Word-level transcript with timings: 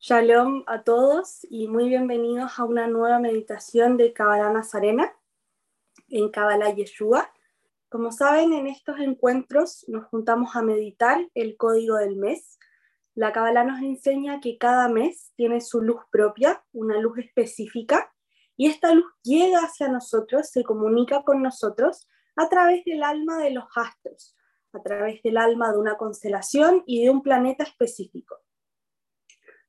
Shalom 0.00 0.62
a 0.68 0.84
todos 0.84 1.44
y 1.50 1.66
muy 1.66 1.88
bienvenidos 1.88 2.60
a 2.60 2.64
una 2.64 2.86
nueva 2.86 3.18
meditación 3.18 3.96
de 3.96 4.12
Kabbalah 4.12 4.52
Nazarena 4.52 5.12
en 6.06 6.30
Kabbalah 6.30 6.72
Yeshua. 6.72 7.28
Como 7.88 8.12
saben, 8.12 8.52
en 8.52 8.68
estos 8.68 9.00
encuentros 9.00 9.84
nos 9.88 10.06
juntamos 10.06 10.54
a 10.54 10.62
meditar 10.62 11.28
el 11.34 11.56
código 11.56 11.96
del 11.96 12.14
mes. 12.14 12.60
La 13.16 13.32
Kabbalah 13.32 13.64
nos 13.64 13.82
enseña 13.82 14.38
que 14.38 14.56
cada 14.56 14.88
mes 14.88 15.32
tiene 15.34 15.60
su 15.60 15.80
luz 15.80 16.02
propia, 16.12 16.64
una 16.70 17.00
luz 17.00 17.18
específica, 17.18 18.14
y 18.56 18.68
esta 18.68 18.94
luz 18.94 19.12
llega 19.24 19.64
hacia 19.64 19.88
nosotros, 19.88 20.48
se 20.48 20.62
comunica 20.62 21.24
con 21.24 21.42
nosotros 21.42 22.06
a 22.36 22.48
través 22.48 22.84
del 22.84 23.02
alma 23.02 23.38
de 23.38 23.50
los 23.50 23.64
astros, 23.74 24.36
a 24.72 24.80
través 24.80 25.20
del 25.24 25.38
alma 25.38 25.72
de 25.72 25.78
una 25.78 25.96
constelación 25.96 26.84
y 26.86 27.02
de 27.02 27.10
un 27.10 27.20
planeta 27.20 27.64
específico. 27.64 28.36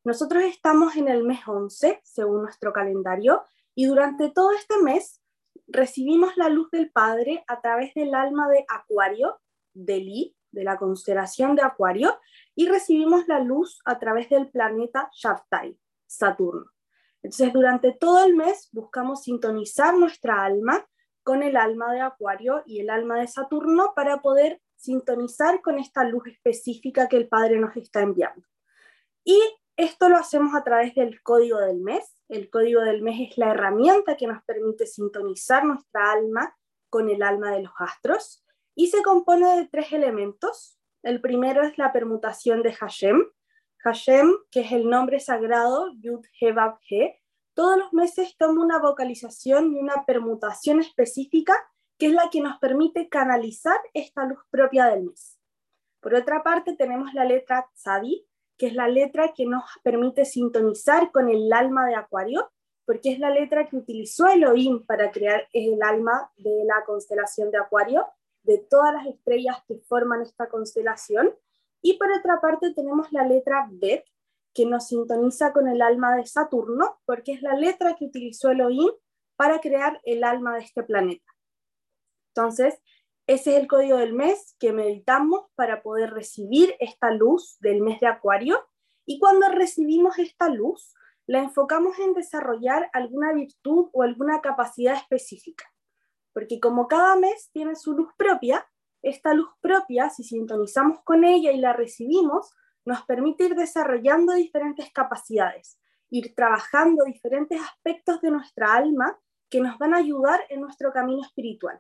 Nosotros 0.09 0.43
estamos 0.43 0.95
en 0.95 1.07
el 1.07 1.23
mes 1.23 1.47
11, 1.47 2.01
según 2.03 2.41
nuestro 2.41 2.73
calendario, 2.73 3.43
y 3.75 3.85
durante 3.85 4.31
todo 4.31 4.53
este 4.53 4.79
mes 4.81 5.21
recibimos 5.67 6.35
la 6.35 6.49
luz 6.49 6.71
del 6.71 6.89
Padre 6.89 7.43
a 7.45 7.61
través 7.61 7.93
del 7.93 8.15
alma 8.15 8.49
de 8.49 8.65
Acuario, 8.69 9.39
de 9.75 9.97
Li, 9.97 10.35
de 10.49 10.63
la 10.63 10.77
constelación 10.77 11.55
de 11.55 11.61
Acuario, 11.61 12.17
y 12.55 12.67
recibimos 12.67 13.27
la 13.27 13.39
luz 13.39 13.81
a 13.85 13.99
través 13.99 14.29
del 14.29 14.49
planeta 14.49 15.11
Shabtai, 15.13 15.77
Saturno. 16.07 16.65
Entonces, 17.21 17.53
durante 17.53 17.91
todo 17.91 18.25
el 18.25 18.35
mes 18.35 18.67
buscamos 18.71 19.21
sintonizar 19.21 19.95
nuestra 19.95 20.43
alma 20.43 20.87
con 21.21 21.43
el 21.43 21.55
alma 21.55 21.93
de 21.93 22.01
Acuario 22.01 22.63
y 22.65 22.79
el 22.79 22.89
alma 22.89 23.19
de 23.19 23.27
Saturno 23.27 23.93
para 23.95 24.23
poder 24.23 24.59
sintonizar 24.75 25.61
con 25.61 25.77
esta 25.77 26.03
luz 26.03 26.25
específica 26.25 27.07
que 27.07 27.17
el 27.17 27.27
Padre 27.27 27.59
nos 27.59 27.77
está 27.77 28.01
enviando. 28.01 28.47
Y 29.23 29.39
esto 29.79 30.09
lo 30.09 30.17
hacemos 30.17 30.53
a 30.55 30.63
través 30.65 30.93
del 30.93 31.23
código 31.23 31.57
del 31.59 31.79
mes. 31.79 32.17
El 32.27 32.49
código 32.49 32.81
del 32.81 33.01
mes 33.01 33.29
es 33.31 33.37
la 33.37 33.51
herramienta 33.51 34.17
que 34.17 34.27
nos 34.27 34.43
permite 34.43 34.85
sintonizar 34.85 35.63
nuestra 35.63 36.11
alma 36.11 36.53
con 36.89 37.09
el 37.09 37.23
alma 37.23 37.51
de 37.51 37.63
los 37.63 37.71
astros 37.77 38.45
y 38.75 38.87
se 38.87 39.01
compone 39.03 39.55
de 39.55 39.67
tres 39.67 39.93
elementos. 39.93 40.77
El 41.01 41.21
primero 41.21 41.63
es 41.63 41.77
la 41.77 41.93
permutación 41.93 42.61
de 42.61 42.73
Hashem. 42.73 43.25
Hashem, 43.77 44.33
que 44.51 44.61
es 44.61 44.73
el 44.73 44.89
nombre 44.89 45.21
sagrado 45.21 45.93
Yud 46.01 46.25
He 46.41 46.51
Vav 46.51 46.77
He, 46.89 47.17
todos 47.53 47.77
los 47.77 47.93
meses 47.93 48.35
toma 48.37 48.61
una 48.61 48.79
vocalización 48.79 49.73
y 49.73 49.79
una 49.79 50.03
permutación 50.05 50.81
específica 50.81 51.55
que 51.97 52.07
es 52.07 52.13
la 52.13 52.29
que 52.29 52.41
nos 52.41 52.59
permite 52.59 53.07
canalizar 53.07 53.79
esta 53.93 54.25
luz 54.25 54.39
propia 54.49 54.87
del 54.87 55.03
mes. 55.03 55.39
Por 56.01 56.15
otra 56.15 56.43
parte, 56.43 56.75
tenemos 56.75 57.13
la 57.13 57.23
letra 57.23 57.69
Tzadi, 57.75 58.28
que 58.59 58.67
es 58.67 58.75
la 58.75 58.89
letra 58.89 59.33
que 59.33 59.45
nos 59.45 59.63
permite 59.83 60.25
sintonizar 60.25 61.11
con 61.11 61.29
el 61.29 61.51
alma 61.53 61.87
de 61.87 61.95
Acuario, 61.95 62.51
porque 62.85 63.13
es 63.13 63.19
la 63.19 63.29
letra 63.29 63.69
que 63.69 63.77
utilizó 63.77 64.27
Elohim 64.27 64.85
para 64.85 65.11
crear 65.11 65.47
el 65.53 65.81
alma 65.81 66.29
de 66.35 66.65
la 66.65 66.83
constelación 66.85 67.51
de 67.51 67.57
Acuario, 67.57 68.05
de 68.43 68.57
todas 68.57 68.93
las 68.93 69.07
estrellas 69.07 69.57
que 69.65 69.77
forman 69.87 70.21
esta 70.21 70.49
constelación. 70.49 71.33
Y 71.81 71.97
por 71.97 72.11
otra 72.11 72.41
parte 72.41 72.73
tenemos 72.73 73.11
la 73.13 73.25
letra 73.25 73.65
Bet, 73.71 74.03
que 74.53 74.65
nos 74.65 74.87
sintoniza 74.87 75.53
con 75.53 75.69
el 75.69 75.81
alma 75.81 76.15
de 76.17 76.25
Saturno, 76.25 76.99
porque 77.05 77.31
es 77.33 77.41
la 77.41 77.53
letra 77.53 77.95
que 77.95 78.05
utilizó 78.05 78.49
Elohim 78.49 78.89
para 79.37 79.61
crear 79.61 80.01
el 80.03 80.25
alma 80.25 80.55
de 80.55 80.65
este 80.65 80.83
planeta. 80.83 81.31
Entonces, 82.35 82.81
ese 83.29 83.51
es 83.51 83.61
el 83.61 83.67
código 83.67 83.97
del 83.97 84.15
mes 84.15 84.55
que 84.59 84.73
meditamos 84.73 85.45
para 85.53 85.83
poder 85.83 86.09
recibir 86.09 86.75
esta 86.79 87.11
luz 87.11 87.59
del 87.59 87.79
mes 87.79 87.99
de 87.99 88.07
Acuario. 88.07 88.59
Y 89.05 89.19
cuando 89.19 89.47
recibimos 89.49 90.17
esta 90.17 90.49
luz, 90.49 90.95
la 91.27 91.37
enfocamos 91.37 91.99
en 91.99 92.15
desarrollar 92.15 92.89
alguna 92.91 93.31
virtud 93.33 93.91
o 93.93 94.01
alguna 94.01 94.41
capacidad 94.41 94.95
específica. 94.95 95.71
Porque 96.33 96.59
como 96.59 96.87
cada 96.87 97.15
mes 97.17 97.51
tiene 97.53 97.75
su 97.75 97.93
luz 97.93 98.11
propia, 98.17 98.67
esta 99.03 99.35
luz 99.35 99.49
propia, 99.61 100.09
si 100.09 100.23
sintonizamos 100.23 101.03
con 101.03 101.23
ella 101.23 101.51
y 101.51 101.59
la 101.59 101.73
recibimos, 101.73 102.51
nos 102.83 103.03
permite 103.03 103.43
ir 103.43 103.53
desarrollando 103.53 104.33
diferentes 104.33 104.91
capacidades, 104.91 105.79
ir 106.09 106.33
trabajando 106.33 107.03
diferentes 107.05 107.61
aspectos 107.61 108.21
de 108.21 108.31
nuestra 108.31 108.73
alma 108.73 109.19
que 109.51 109.61
nos 109.61 109.77
van 109.77 109.93
a 109.93 109.97
ayudar 109.97 110.41
en 110.49 110.61
nuestro 110.61 110.91
camino 110.91 111.21
espiritual. 111.21 111.79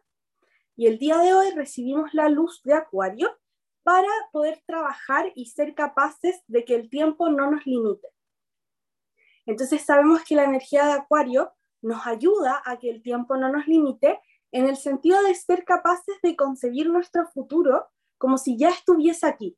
Y 0.79 0.87
el 0.87 0.97
día 0.97 1.17
de 1.17 1.33
hoy 1.33 1.51
recibimos 1.51 2.13
la 2.13 2.29
luz 2.29 2.61
de 2.63 2.73
Acuario 2.73 3.37
para 3.83 4.07
poder 4.31 4.63
trabajar 4.65 5.29
y 5.35 5.47
ser 5.47 5.75
capaces 5.75 6.41
de 6.47 6.63
que 6.63 6.73
el 6.73 6.89
tiempo 6.89 7.27
no 7.27 7.51
nos 7.51 7.65
limite. 7.65 8.07
Entonces 9.45 9.81
sabemos 9.81 10.23
que 10.23 10.35
la 10.35 10.45
energía 10.45 10.85
de 10.85 10.93
Acuario 10.93 11.51
nos 11.81 12.07
ayuda 12.07 12.61
a 12.63 12.79
que 12.79 12.89
el 12.89 13.01
tiempo 13.01 13.35
no 13.35 13.51
nos 13.51 13.67
limite 13.67 14.21
en 14.53 14.69
el 14.69 14.77
sentido 14.77 15.21
de 15.21 15.35
ser 15.35 15.65
capaces 15.65 16.15
de 16.23 16.37
concebir 16.37 16.89
nuestro 16.89 17.27
futuro 17.27 17.89
como 18.17 18.37
si 18.37 18.57
ya 18.57 18.69
estuviese 18.69 19.27
aquí. 19.27 19.57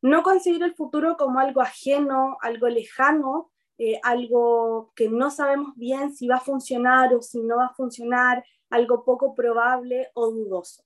No 0.00 0.22
concebir 0.22 0.62
el 0.62 0.74
futuro 0.74 1.18
como 1.18 1.38
algo 1.38 1.60
ajeno, 1.60 2.38
algo 2.40 2.66
lejano, 2.68 3.50
eh, 3.76 4.00
algo 4.02 4.90
que 4.96 5.10
no 5.10 5.30
sabemos 5.30 5.74
bien 5.76 6.14
si 6.14 6.26
va 6.28 6.36
a 6.36 6.40
funcionar 6.40 7.12
o 7.12 7.20
si 7.20 7.42
no 7.42 7.58
va 7.58 7.66
a 7.66 7.74
funcionar, 7.74 8.42
algo 8.70 9.04
poco 9.04 9.34
probable 9.34 10.10
o 10.14 10.30
dudoso. 10.30 10.84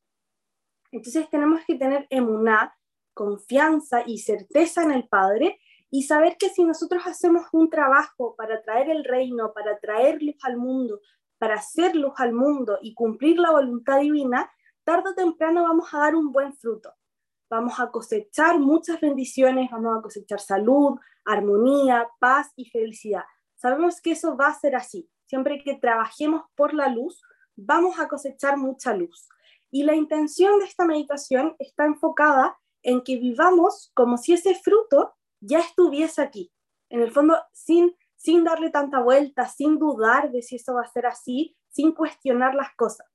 Entonces 0.92 1.28
tenemos 1.30 1.60
que 1.66 1.76
tener 1.76 2.06
emuná, 2.10 2.76
confianza 3.14 4.02
y 4.06 4.18
certeza 4.18 4.82
en 4.82 4.92
el 4.92 5.08
Padre 5.08 5.60
y 5.90 6.04
saber 6.04 6.36
que 6.38 6.48
si 6.48 6.64
nosotros 6.64 7.02
hacemos 7.06 7.46
un 7.52 7.68
trabajo 7.68 8.34
para 8.36 8.62
traer 8.62 8.90
el 8.90 9.04
reino, 9.04 9.52
para 9.52 9.78
traer 9.78 10.22
luz 10.22 10.36
al 10.42 10.56
mundo, 10.56 11.00
para 11.38 11.54
hacer 11.54 11.96
luz 11.96 12.12
al 12.18 12.32
mundo 12.32 12.78
y 12.82 12.94
cumplir 12.94 13.38
la 13.38 13.50
voluntad 13.50 14.00
divina, 14.00 14.50
tarde 14.84 15.10
o 15.10 15.14
temprano 15.14 15.64
vamos 15.64 15.92
a 15.92 15.98
dar 15.98 16.14
un 16.14 16.30
buen 16.30 16.54
fruto. 16.54 16.92
Vamos 17.48 17.80
a 17.80 17.90
cosechar 17.90 18.60
muchas 18.60 19.00
bendiciones, 19.00 19.70
vamos 19.70 19.98
a 19.98 20.02
cosechar 20.02 20.38
salud, 20.38 20.98
armonía, 21.24 22.08
paz 22.20 22.52
y 22.54 22.70
felicidad. 22.70 23.24
Sabemos 23.56 24.00
que 24.00 24.12
eso 24.12 24.36
va 24.36 24.46
a 24.46 24.58
ser 24.58 24.76
así. 24.76 25.10
Siempre 25.26 25.62
que 25.62 25.74
trabajemos 25.74 26.44
por 26.54 26.74
la 26.74 26.88
luz, 26.88 27.20
vamos 27.60 27.98
a 27.98 28.08
cosechar 28.08 28.56
mucha 28.56 28.94
luz. 28.94 29.28
Y 29.70 29.84
la 29.84 29.94
intención 29.94 30.58
de 30.58 30.64
esta 30.64 30.84
meditación 30.84 31.54
está 31.58 31.84
enfocada 31.84 32.58
en 32.82 33.02
que 33.02 33.16
vivamos 33.16 33.90
como 33.94 34.16
si 34.16 34.32
ese 34.32 34.54
fruto 34.54 35.14
ya 35.40 35.60
estuviese 35.60 36.22
aquí. 36.22 36.52
En 36.88 37.00
el 37.00 37.12
fondo, 37.12 37.36
sin, 37.52 37.94
sin 38.16 38.44
darle 38.44 38.70
tanta 38.70 39.00
vuelta, 39.00 39.48
sin 39.48 39.78
dudar 39.78 40.32
de 40.32 40.42
si 40.42 40.56
eso 40.56 40.74
va 40.74 40.82
a 40.82 40.92
ser 40.92 41.06
así, 41.06 41.56
sin 41.68 41.92
cuestionar 41.92 42.54
las 42.54 42.74
cosas, 42.74 43.06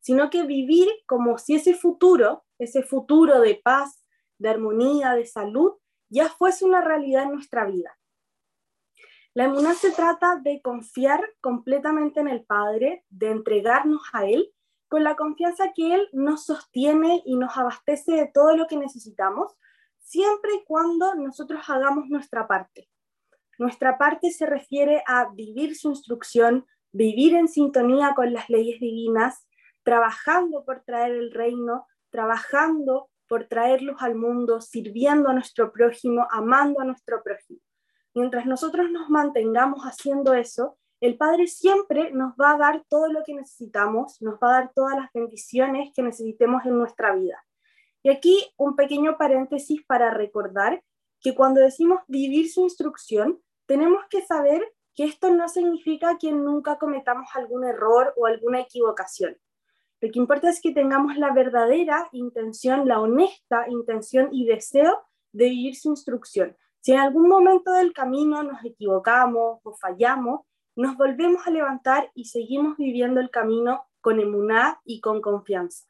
sino 0.00 0.28
que 0.28 0.42
vivir 0.42 0.88
como 1.06 1.38
si 1.38 1.54
ese 1.54 1.74
futuro, 1.74 2.44
ese 2.58 2.82
futuro 2.82 3.40
de 3.40 3.60
paz, 3.62 4.04
de 4.38 4.50
armonía, 4.50 5.14
de 5.14 5.24
salud, 5.24 5.72
ya 6.10 6.28
fuese 6.28 6.64
una 6.64 6.82
realidad 6.82 7.22
en 7.22 7.32
nuestra 7.32 7.64
vida. 7.64 7.98
La 9.34 9.44
emuná 9.44 9.72
se 9.72 9.90
trata 9.92 10.36
de 10.36 10.60
confiar 10.60 11.22
completamente 11.40 12.20
en 12.20 12.28
el 12.28 12.44
Padre, 12.44 13.04
de 13.08 13.30
entregarnos 13.30 14.02
a 14.12 14.26
Él, 14.26 14.52
con 14.88 15.04
la 15.04 15.16
confianza 15.16 15.72
que 15.74 15.94
Él 15.94 16.06
nos 16.12 16.44
sostiene 16.44 17.22
y 17.24 17.36
nos 17.36 17.56
abastece 17.56 18.12
de 18.12 18.26
todo 18.26 18.54
lo 18.56 18.66
que 18.66 18.76
necesitamos, 18.76 19.56
siempre 19.98 20.50
y 20.54 20.64
cuando 20.66 21.14
nosotros 21.14 21.62
hagamos 21.68 22.10
nuestra 22.10 22.46
parte. 22.46 22.90
Nuestra 23.56 23.96
parte 23.96 24.30
se 24.32 24.44
refiere 24.44 25.02
a 25.06 25.30
vivir 25.32 25.76
su 25.76 25.88
instrucción, 25.88 26.66
vivir 26.92 27.34
en 27.34 27.48
sintonía 27.48 28.12
con 28.14 28.34
las 28.34 28.50
leyes 28.50 28.80
divinas, 28.80 29.48
trabajando 29.82 30.62
por 30.66 30.82
traer 30.82 31.12
el 31.12 31.32
reino, 31.32 31.86
trabajando 32.10 33.08
por 33.28 33.46
traerlos 33.46 34.02
al 34.02 34.14
mundo, 34.14 34.60
sirviendo 34.60 35.30
a 35.30 35.32
nuestro 35.32 35.72
prójimo, 35.72 36.28
amando 36.30 36.80
a 36.80 36.84
nuestro 36.84 37.22
prójimo. 37.22 37.60
Mientras 38.14 38.46
nosotros 38.46 38.90
nos 38.90 39.08
mantengamos 39.08 39.84
haciendo 39.84 40.34
eso, 40.34 40.76
el 41.00 41.16
Padre 41.16 41.48
siempre 41.48 42.12
nos 42.12 42.34
va 42.34 42.52
a 42.52 42.58
dar 42.58 42.84
todo 42.88 43.12
lo 43.12 43.24
que 43.24 43.34
necesitamos, 43.34 44.20
nos 44.22 44.34
va 44.34 44.48
a 44.48 44.60
dar 44.60 44.72
todas 44.74 44.96
las 44.96 45.12
bendiciones 45.12 45.92
que 45.94 46.02
necesitemos 46.02 46.64
en 46.64 46.78
nuestra 46.78 47.14
vida. 47.14 47.42
Y 48.02 48.10
aquí 48.10 48.52
un 48.56 48.76
pequeño 48.76 49.16
paréntesis 49.16 49.82
para 49.86 50.10
recordar 50.10 50.82
que 51.20 51.34
cuando 51.34 51.60
decimos 51.60 52.00
vivir 52.06 52.50
su 52.50 52.62
instrucción, 52.62 53.40
tenemos 53.66 54.04
que 54.10 54.22
saber 54.22 54.62
que 54.94 55.04
esto 55.04 55.30
no 55.30 55.48
significa 55.48 56.18
que 56.18 56.32
nunca 56.32 56.78
cometamos 56.78 57.28
algún 57.34 57.64
error 57.64 58.12
o 58.16 58.26
alguna 58.26 58.60
equivocación. 58.60 59.36
Lo 60.00 60.10
que 60.10 60.18
importa 60.18 60.50
es 60.50 60.60
que 60.60 60.72
tengamos 60.72 61.16
la 61.16 61.32
verdadera 61.32 62.08
intención, 62.12 62.88
la 62.88 63.00
honesta 63.00 63.66
intención 63.68 64.28
y 64.32 64.46
deseo 64.46 65.00
de 65.32 65.48
vivir 65.48 65.76
su 65.76 65.90
instrucción. 65.90 66.56
Si 66.82 66.92
en 66.92 66.98
algún 66.98 67.28
momento 67.28 67.72
del 67.72 67.92
camino 67.92 68.42
nos 68.42 68.64
equivocamos 68.64 69.60
o 69.62 69.76
fallamos, 69.76 70.40
nos 70.74 70.96
volvemos 70.96 71.46
a 71.46 71.50
levantar 71.50 72.10
y 72.12 72.24
seguimos 72.24 72.76
viviendo 72.76 73.20
el 73.20 73.30
camino 73.30 73.84
con 74.00 74.18
emuná 74.18 74.80
y 74.84 75.00
con 75.00 75.20
confianza. 75.20 75.86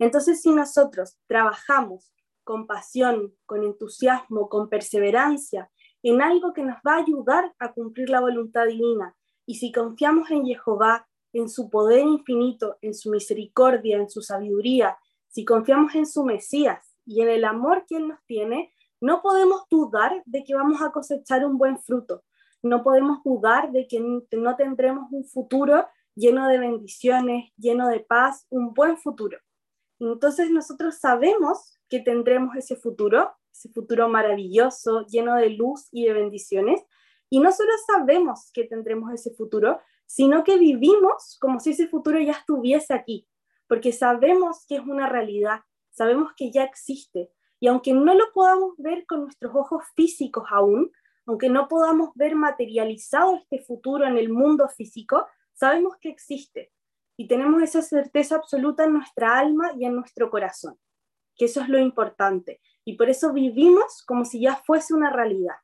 Entonces, 0.00 0.42
si 0.42 0.50
nosotros 0.50 1.16
trabajamos 1.28 2.12
con 2.42 2.66
pasión, 2.66 3.34
con 3.46 3.62
entusiasmo, 3.62 4.48
con 4.48 4.68
perseverancia 4.68 5.70
en 6.02 6.22
algo 6.22 6.52
que 6.52 6.62
nos 6.64 6.78
va 6.78 6.94
a 6.94 7.02
ayudar 7.02 7.54
a 7.60 7.72
cumplir 7.72 8.10
la 8.10 8.20
voluntad 8.20 8.66
divina. 8.66 9.14
Y 9.46 9.56
si 9.56 9.70
confiamos 9.70 10.30
en 10.30 10.44
Jehová, 10.44 11.06
en 11.32 11.48
su 11.48 11.70
poder 11.70 12.04
infinito, 12.04 12.78
en 12.80 12.94
su 12.94 13.10
misericordia, 13.10 13.98
en 13.98 14.10
su 14.10 14.22
sabiduría, 14.22 14.98
si 15.28 15.44
confiamos 15.44 15.94
en 15.94 16.06
su 16.06 16.24
Mesías 16.24 16.96
y 17.04 17.20
en 17.20 17.28
el 17.28 17.44
amor 17.44 17.84
que 17.86 17.96
Él 17.96 18.08
nos 18.08 18.24
tiene, 18.24 18.72
no 19.00 19.22
podemos 19.22 19.62
dudar 19.70 20.22
de 20.26 20.44
que 20.44 20.54
vamos 20.54 20.82
a 20.82 20.90
cosechar 20.90 21.44
un 21.44 21.58
buen 21.58 21.78
fruto. 21.78 22.24
No 22.62 22.82
podemos 22.82 23.22
dudar 23.24 23.70
de 23.70 23.86
que 23.86 24.00
no 24.00 24.56
tendremos 24.56 25.10
un 25.12 25.24
futuro 25.24 25.86
lleno 26.14 26.48
de 26.48 26.58
bendiciones, 26.58 27.52
lleno 27.56 27.88
de 27.88 28.00
paz, 28.00 28.46
un 28.50 28.74
buen 28.74 28.96
futuro. 28.96 29.38
Entonces 30.00 30.50
nosotros 30.50 30.96
sabemos 30.98 31.78
que 31.88 32.00
tendremos 32.00 32.56
ese 32.56 32.76
futuro, 32.76 33.30
ese 33.52 33.68
futuro 33.70 34.08
maravilloso, 34.08 35.06
lleno 35.06 35.36
de 35.36 35.50
luz 35.50 35.88
y 35.92 36.06
de 36.06 36.12
bendiciones. 36.12 36.82
Y 37.30 37.40
no 37.40 37.52
solo 37.52 37.70
sabemos 37.86 38.50
que 38.52 38.64
tendremos 38.64 39.12
ese 39.12 39.34
futuro, 39.34 39.80
sino 40.06 40.42
que 40.42 40.58
vivimos 40.58 41.36
como 41.40 41.60
si 41.60 41.70
ese 41.70 41.86
futuro 41.86 42.18
ya 42.18 42.32
estuviese 42.32 42.94
aquí, 42.94 43.28
porque 43.68 43.92
sabemos 43.92 44.64
que 44.66 44.76
es 44.76 44.82
una 44.82 45.08
realidad, 45.08 45.60
sabemos 45.90 46.32
que 46.36 46.50
ya 46.50 46.64
existe. 46.64 47.30
Y 47.60 47.66
aunque 47.66 47.92
no 47.92 48.14
lo 48.14 48.32
podamos 48.32 48.74
ver 48.78 49.04
con 49.06 49.22
nuestros 49.22 49.54
ojos 49.54 49.84
físicos 49.94 50.44
aún, 50.50 50.92
aunque 51.26 51.48
no 51.48 51.68
podamos 51.68 52.10
ver 52.14 52.34
materializado 52.34 53.36
este 53.36 53.60
futuro 53.60 54.06
en 54.06 54.16
el 54.16 54.30
mundo 54.30 54.68
físico, 54.68 55.26
sabemos 55.52 55.96
que 56.00 56.08
existe 56.08 56.72
y 57.16 57.26
tenemos 57.26 57.62
esa 57.62 57.82
certeza 57.82 58.36
absoluta 58.36 58.84
en 58.84 58.94
nuestra 58.94 59.38
alma 59.38 59.72
y 59.76 59.84
en 59.84 59.96
nuestro 59.96 60.30
corazón, 60.30 60.78
que 61.36 61.46
eso 61.46 61.60
es 61.60 61.68
lo 61.68 61.78
importante. 61.78 62.60
Y 62.84 62.96
por 62.96 63.10
eso 63.10 63.32
vivimos 63.32 64.02
como 64.06 64.24
si 64.24 64.40
ya 64.40 64.56
fuese 64.56 64.94
una 64.94 65.10
realidad. 65.10 65.56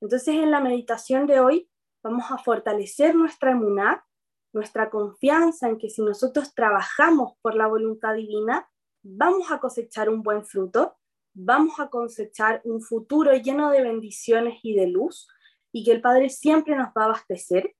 Entonces 0.00 0.34
en 0.34 0.50
la 0.50 0.60
meditación 0.60 1.26
de 1.26 1.40
hoy 1.40 1.70
vamos 2.02 2.30
a 2.30 2.38
fortalecer 2.38 3.14
nuestra 3.14 3.52
emuná, 3.52 4.04
nuestra 4.52 4.90
confianza 4.90 5.68
en 5.68 5.78
que 5.78 5.88
si 5.88 6.02
nosotros 6.02 6.54
trabajamos 6.54 7.32
por 7.40 7.54
la 7.54 7.66
voluntad 7.66 8.14
divina, 8.14 8.68
vamos 9.02 9.50
a 9.50 9.58
cosechar 9.58 10.08
un 10.08 10.22
buen 10.22 10.44
fruto 10.44 10.96
vamos 11.34 11.78
a 11.80 11.88
cosechar 11.88 12.60
un 12.64 12.80
futuro 12.80 13.32
lleno 13.34 13.70
de 13.70 13.82
bendiciones 13.82 14.58
y 14.62 14.74
de 14.74 14.86
luz 14.86 15.28
y 15.72 15.84
que 15.84 15.92
el 15.92 16.00
Padre 16.00 16.28
siempre 16.28 16.76
nos 16.76 16.88
va 16.88 17.02
a 17.02 17.04
abastecer. 17.06 17.74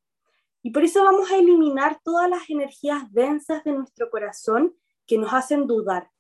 Y 0.63 0.71
por 0.71 0.85
eso 0.85 1.05
vamos 1.05 1.31
a 1.31 1.37
eliminar 1.37 2.01
todas 2.03 2.31
las 2.31 2.49
energías 2.49 3.13
densas 3.13 3.65
de 3.65 3.73
nuestro 3.73 4.11
corazón 4.11 4.75
que 5.07 5.19
nos 5.19 5.33
hacen 5.33 5.67
dudar, 5.67 6.11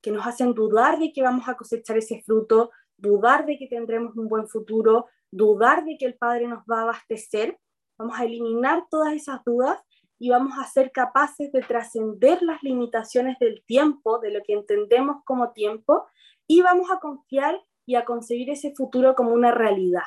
que 0.00 0.10
nos 0.10 0.26
hacen 0.26 0.54
dudar 0.54 0.98
de 0.98 1.12
que 1.12 1.22
vamos 1.22 1.48
a 1.48 1.56
cosechar 1.56 1.98
ese 1.98 2.22
fruto, 2.22 2.70
dudar 2.96 3.44
de 3.44 3.58
que 3.58 3.66
tendremos 3.66 4.16
un 4.16 4.28
buen 4.28 4.48
futuro, 4.48 5.06
dudar 5.30 5.84
de 5.84 5.98
que 5.98 6.06
el 6.06 6.16
Padre 6.16 6.46
nos 6.46 6.60
va 6.60 6.80
a 6.80 6.82
abastecer. 6.82 7.58
Vamos 7.98 8.18
a 8.18 8.24
eliminar 8.24 8.86
todas 8.88 9.12
esas 9.12 9.44
dudas 9.44 9.78
y 10.18 10.30
vamos 10.30 10.58
a 10.58 10.68
ser 10.68 10.90
capaces 10.90 11.52
de 11.52 11.60
trascender 11.60 12.42
las 12.42 12.62
limitaciones 12.62 13.38
del 13.38 13.62
tiempo, 13.64 14.18
de 14.18 14.32
lo 14.32 14.42
que 14.42 14.54
entendemos 14.54 15.22
como 15.24 15.52
tiempo, 15.52 16.06
y 16.46 16.62
vamos 16.62 16.90
a 16.90 16.98
confiar 16.98 17.60
y 17.86 17.94
a 17.94 18.04
concebir 18.04 18.50
ese 18.50 18.74
futuro 18.74 19.14
como 19.14 19.32
una 19.32 19.52
realidad. 19.52 20.02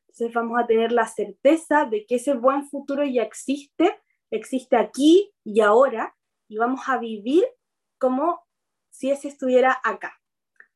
Entonces 0.00 0.32
vamos 0.34 0.60
a 0.60 0.66
tener 0.66 0.92
la 0.92 1.06
certeza 1.06 1.84
de 1.84 2.04
que 2.06 2.16
ese 2.16 2.34
buen 2.34 2.68
futuro 2.68 3.04
ya 3.04 3.22
existe, 3.22 3.98
existe 4.30 4.76
aquí 4.76 5.32
y 5.44 5.60
ahora, 5.60 6.14
y 6.48 6.58
vamos 6.58 6.82
a 6.88 6.98
vivir 6.98 7.44
como 7.98 8.40
si 8.90 9.10
ese 9.10 9.28
estuviera 9.28 9.78
acá. 9.84 10.20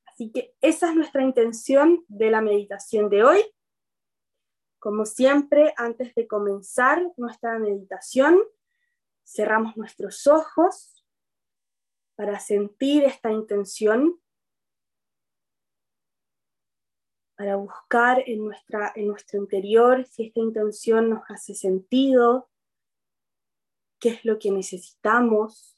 Así 0.06 0.30
que 0.30 0.54
esa 0.60 0.90
es 0.90 0.94
nuestra 0.94 1.22
intención 1.22 2.04
de 2.08 2.30
la 2.30 2.40
meditación 2.40 3.08
de 3.08 3.24
hoy. 3.24 3.42
Como 4.78 5.06
siempre, 5.06 5.72
antes 5.76 6.14
de 6.14 6.26
comenzar 6.26 7.02
nuestra 7.16 7.58
meditación, 7.58 8.38
cerramos 9.24 9.76
nuestros 9.76 10.26
ojos 10.26 11.04
para 12.16 12.38
sentir 12.40 13.04
esta 13.04 13.30
intención 13.30 14.22
para 17.42 17.56
buscar 17.56 18.22
en, 18.26 18.44
nuestra, 18.44 18.92
en 18.94 19.08
nuestro 19.08 19.40
interior 19.40 20.04
si 20.06 20.26
esta 20.26 20.38
intención 20.38 21.10
nos 21.10 21.22
hace 21.28 21.56
sentido, 21.56 22.48
qué 23.98 24.10
es 24.10 24.24
lo 24.24 24.38
que 24.38 24.52
necesitamos, 24.52 25.76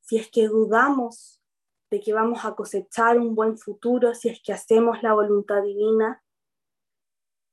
si 0.00 0.16
es 0.16 0.30
que 0.30 0.46
dudamos 0.46 1.42
de 1.90 2.00
que 2.00 2.14
vamos 2.14 2.46
a 2.46 2.54
cosechar 2.54 3.18
un 3.18 3.34
buen 3.34 3.58
futuro, 3.58 4.14
si 4.14 4.30
es 4.30 4.40
que 4.42 4.54
hacemos 4.54 5.02
la 5.02 5.12
voluntad 5.12 5.62
divina, 5.62 6.24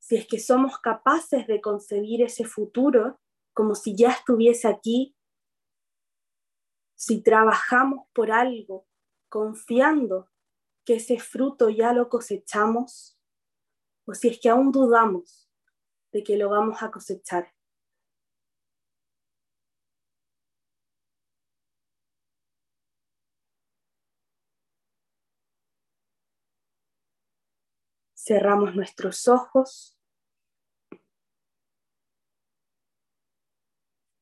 si 0.09 0.15
es 0.15 0.25
que 0.25 0.39
somos 0.39 0.79
capaces 0.79 1.45
de 1.45 1.61
concebir 1.61 2.23
ese 2.23 2.43
futuro 2.43 3.19
como 3.53 3.75
si 3.75 3.95
ya 3.95 4.09
estuviese 4.09 4.67
aquí, 4.67 5.15
si 6.95 7.21
trabajamos 7.21 8.07
por 8.11 8.31
algo, 8.31 8.87
confiando 9.29 10.31
que 10.83 10.95
ese 10.95 11.19
fruto 11.19 11.69
ya 11.69 11.93
lo 11.93 12.09
cosechamos 12.09 13.19
o 14.07 14.15
si 14.15 14.29
es 14.29 14.39
que 14.39 14.49
aún 14.49 14.71
dudamos 14.71 15.47
de 16.11 16.23
que 16.23 16.37
lo 16.37 16.49
vamos 16.49 16.81
a 16.81 16.89
cosechar. 16.89 17.53
Cerramos 28.15 28.75
nuestros 28.75 29.27
ojos. 29.27 29.98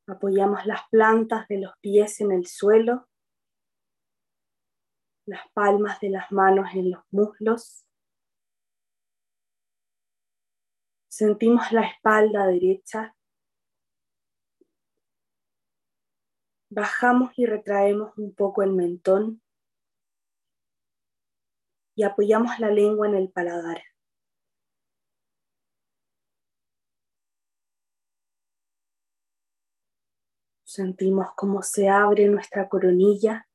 Apoyamos 0.08 0.66
las 0.66 0.80
plantas 0.90 1.46
de 1.48 1.60
los 1.60 1.72
pies 1.80 2.20
en 2.20 2.32
el 2.32 2.46
suelo 2.46 3.08
las 5.28 5.46
palmas 5.52 6.00
de 6.00 6.08
las 6.08 6.32
manos 6.32 6.68
en 6.74 6.90
los 6.90 7.04
muslos. 7.10 7.84
Sentimos 11.08 11.70
la 11.70 11.82
espalda 11.82 12.46
derecha. 12.46 13.14
Bajamos 16.70 17.32
y 17.36 17.44
retraemos 17.44 18.16
un 18.16 18.34
poco 18.34 18.62
el 18.62 18.72
mentón 18.72 19.42
y 21.94 22.04
apoyamos 22.04 22.58
la 22.58 22.70
lengua 22.70 23.08
en 23.08 23.16
el 23.16 23.30
paladar. 23.30 23.82
Sentimos 30.68 31.28
cómo 31.34 31.62
se 31.62 31.88
abre 31.88 32.28
nuestra 32.28 32.68
coronilla 32.68 33.48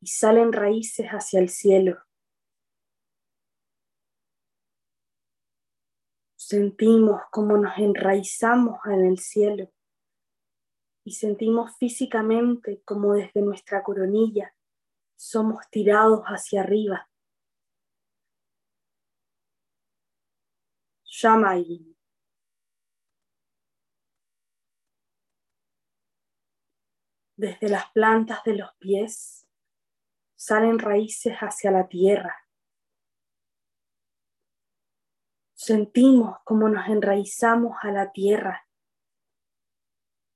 y 0.00 0.08
salen 0.08 0.52
raíces 0.52 1.06
hacia 1.06 1.38
el 1.38 1.48
cielo. 1.48 2.02
Sentimos 6.34 7.22
como 7.30 7.56
nos 7.58 7.78
enraizamos 7.78 8.80
en 8.86 9.06
el 9.06 9.18
cielo 9.18 9.70
y 11.04 11.12
sentimos 11.12 11.76
físicamente 11.78 12.82
como 12.84 13.12
desde 13.14 13.40
nuestra 13.42 13.84
coronilla 13.84 14.52
somos 15.14 15.70
tirados 15.70 16.24
hacia 16.24 16.62
arriba. 16.62 17.08
Desde 27.40 27.70
las 27.70 27.90
plantas 27.92 28.44
de 28.44 28.54
los 28.54 28.68
pies 28.74 29.48
salen 30.36 30.78
raíces 30.78 31.38
hacia 31.38 31.70
la 31.70 31.88
tierra. 31.88 32.36
Sentimos 35.54 36.36
como 36.44 36.68
nos 36.68 36.86
enraizamos 36.88 37.78
a 37.80 37.92
la 37.92 38.12
tierra 38.12 38.68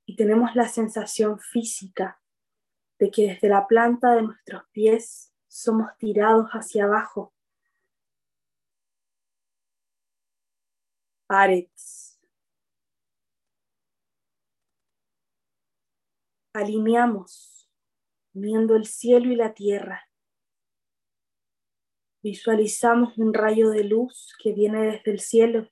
y 0.07 0.15
tenemos 0.15 0.55
la 0.55 0.67
sensación 0.67 1.39
física 1.39 2.19
de 2.97 3.11
que 3.11 3.27
desde 3.27 3.49
la 3.49 3.67
planta 3.67 4.15
de 4.15 4.23
nuestros 4.23 4.63
pies 4.71 5.31
somos 5.47 5.95
tirados 5.99 6.49
hacia 6.53 6.85
abajo. 6.85 7.35
Arets. 11.29 12.04
Alineamos 16.55 17.69
uniendo 18.33 18.77
el 18.77 18.85
cielo 18.85 19.29
y 19.29 19.35
la 19.35 19.53
tierra. 19.53 20.09
Visualizamos 22.23 23.17
un 23.17 23.33
rayo 23.33 23.71
de 23.71 23.83
luz 23.83 24.33
que 24.41 24.53
viene 24.53 24.83
desde 24.83 25.11
el 25.11 25.19
cielo, 25.19 25.69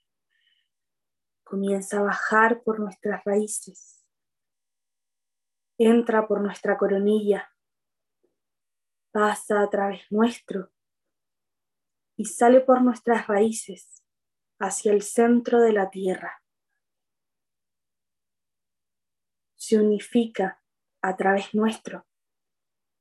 comienza 1.46 2.00
a 2.00 2.04
bajar 2.04 2.64
por 2.64 2.82
nuestras 2.82 3.24
raíces, 3.24 4.06
entra 5.78 6.28
por 6.28 6.42
nuestra 6.42 6.78
coronilla, 6.78 7.50
pasa 9.12 9.62
a 9.62 9.70
través 9.70 10.02
nuestro 10.12 10.70
y 12.18 12.26
sale 12.26 12.60
por 12.60 12.82
nuestras 12.82 13.28
raíces 13.28 14.04
hacia 14.60 14.92
el 14.92 15.02
centro 15.02 15.62
de 15.62 15.72
la 15.72 15.90
tierra. 15.90 16.44
Se 19.56 19.80
unifica 19.80 20.60
a 21.04 21.16
través 21.18 21.54
nuestro 21.54 22.08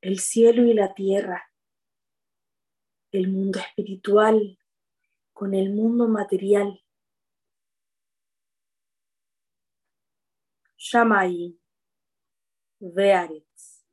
el 0.03 0.19
cielo 0.19 0.65
y 0.65 0.75
la 0.75 0.93
tierra, 0.93 1.49
el 3.13 3.31
mundo 3.31 3.61
espiritual 3.61 4.59
con 5.33 5.55
el 5.55 5.73
mundo 5.73 6.09
material. 6.09 6.85
Shamay, 10.77 11.57
Vearetz. 12.81 13.87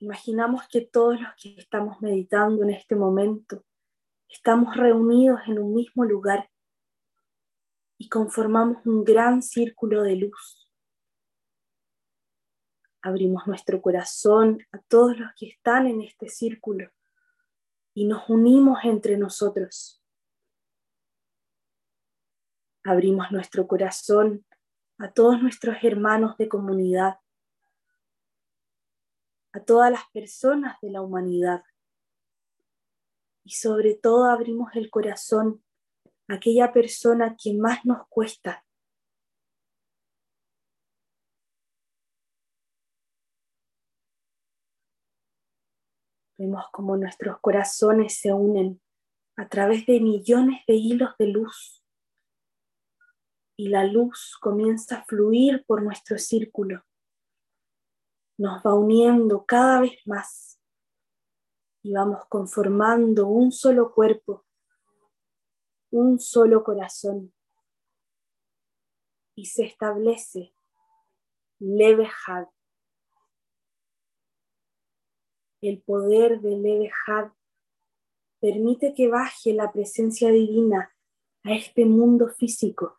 Imaginamos 0.00 0.66
que 0.68 0.80
todos 0.80 1.20
los 1.20 1.30
que 1.40 1.54
estamos 1.60 2.00
meditando 2.00 2.64
en 2.64 2.70
este 2.70 2.96
momento 2.96 3.64
estamos 4.28 4.76
reunidos 4.76 5.40
en 5.46 5.60
un 5.60 5.74
mismo 5.74 6.04
lugar 6.04 6.50
y 7.98 8.08
conformamos 8.08 8.86
un 8.86 9.04
gran 9.04 9.42
círculo 9.42 10.02
de 10.02 10.16
luz 10.16 10.68
abrimos 13.02 13.46
nuestro 13.46 13.80
corazón 13.80 14.66
a 14.72 14.78
todos 14.78 15.18
los 15.18 15.30
que 15.36 15.46
están 15.46 15.86
en 15.86 16.02
este 16.02 16.28
círculo 16.28 16.90
y 17.94 18.06
nos 18.06 18.28
unimos 18.28 18.78
entre 18.84 19.16
nosotros. 19.16 20.02
Abrimos 22.84 23.30
nuestro 23.30 23.66
corazón 23.66 24.46
a 24.98 25.10
todos 25.12 25.40
nuestros 25.40 25.76
hermanos 25.82 26.36
de 26.38 26.48
comunidad, 26.48 27.18
a 29.52 29.60
todas 29.60 29.90
las 29.90 30.02
personas 30.12 30.78
de 30.80 30.90
la 30.90 31.02
humanidad. 31.02 31.62
Y 33.44 33.52
sobre 33.52 33.94
todo 33.94 34.26
abrimos 34.26 34.74
el 34.74 34.90
corazón 34.90 35.62
aquella 36.28 36.72
persona 36.72 37.36
que 37.36 37.54
más 37.54 37.84
nos 37.84 38.06
cuesta, 38.08 38.64
Vemos 46.38 46.66
como 46.70 46.96
nuestros 46.96 47.40
corazones 47.40 48.16
se 48.16 48.32
unen 48.32 48.80
a 49.36 49.48
través 49.48 49.86
de 49.86 49.98
millones 49.98 50.62
de 50.68 50.74
hilos 50.74 51.10
de 51.18 51.26
luz. 51.26 51.84
Y 53.56 53.70
la 53.70 53.82
luz 53.82 54.36
comienza 54.40 54.98
a 54.98 55.04
fluir 55.04 55.64
por 55.66 55.82
nuestro 55.82 56.16
círculo. 56.16 56.84
Nos 58.38 58.62
va 58.62 58.74
uniendo 58.74 59.44
cada 59.44 59.80
vez 59.80 59.98
más. 60.06 60.60
Y 61.82 61.92
vamos 61.92 62.24
conformando 62.28 63.26
un 63.26 63.50
solo 63.50 63.92
cuerpo, 63.92 64.46
un 65.90 66.18
solo 66.18 66.62
corazón 66.62 67.32
y 69.34 69.46
se 69.46 69.64
establece 69.64 70.52
Levehad, 71.60 72.48
el 75.60 75.82
poder 75.82 76.40
del 76.40 76.62
Levejad 76.62 77.32
permite 78.40 78.94
que 78.94 79.08
baje 79.08 79.52
la 79.52 79.72
presencia 79.72 80.30
divina 80.30 80.94
a 81.42 81.52
este 81.52 81.84
mundo 81.84 82.28
físico. 82.28 82.96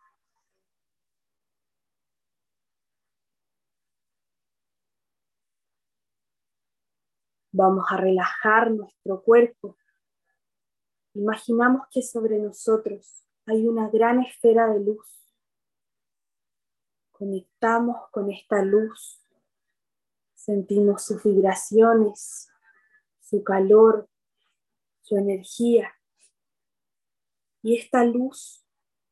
Vamos 7.52 7.84
a 7.90 7.96
relajar 7.96 8.70
nuestro 8.70 9.22
cuerpo. 9.22 9.76
Imaginamos 11.14 11.88
que 11.90 12.02
sobre 12.02 12.38
nosotros 12.38 13.24
hay 13.46 13.66
una 13.66 13.88
gran 13.88 14.20
esfera 14.22 14.68
de 14.72 14.80
luz. 14.80 15.34
Conectamos 17.10 18.08
con 18.12 18.30
esta 18.30 18.62
luz. 18.62 19.20
Sentimos 20.34 21.04
sus 21.04 21.22
vibraciones, 21.22 22.48
su 23.18 23.42
calor, 23.42 24.08
su 25.00 25.16
energía. 25.16 25.92
Y 27.62 27.76
esta 27.76 28.04
luz 28.04 28.64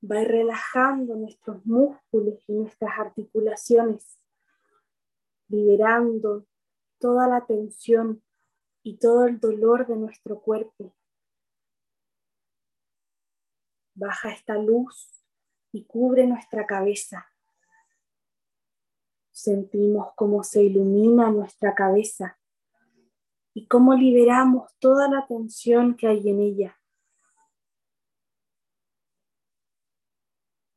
va 0.02 0.22
relajando 0.22 1.16
nuestros 1.16 1.66
músculos 1.66 2.42
y 2.48 2.52
nuestras 2.52 2.98
articulaciones, 2.98 4.18
liberando 5.48 6.46
toda 6.98 7.26
la 7.26 7.44
tensión 7.44 8.22
y 8.82 8.98
todo 8.98 9.26
el 9.26 9.40
dolor 9.40 9.86
de 9.86 9.96
nuestro 9.96 10.40
cuerpo. 10.40 10.94
Baja 13.98 14.30
esta 14.30 14.56
luz 14.56 15.24
y 15.72 15.84
cubre 15.84 16.24
nuestra 16.24 16.66
cabeza. 16.66 17.26
Sentimos 19.32 20.12
cómo 20.14 20.44
se 20.44 20.62
ilumina 20.62 21.32
nuestra 21.32 21.74
cabeza 21.74 22.38
y 23.54 23.66
cómo 23.66 23.94
liberamos 23.94 24.70
toda 24.78 25.08
la 25.10 25.26
tensión 25.26 25.96
que 25.96 26.06
hay 26.06 26.28
en 26.28 26.38
ella. 26.38 26.80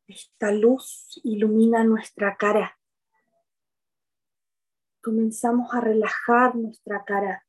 Esta 0.07 0.51
luz 0.51 1.21
ilumina 1.23 1.83
nuestra 1.83 2.35
cara. 2.37 2.75
Comenzamos 5.03 5.71
a 5.75 5.79
relajar 5.79 6.55
nuestra 6.55 7.05
cara, 7.05 7.45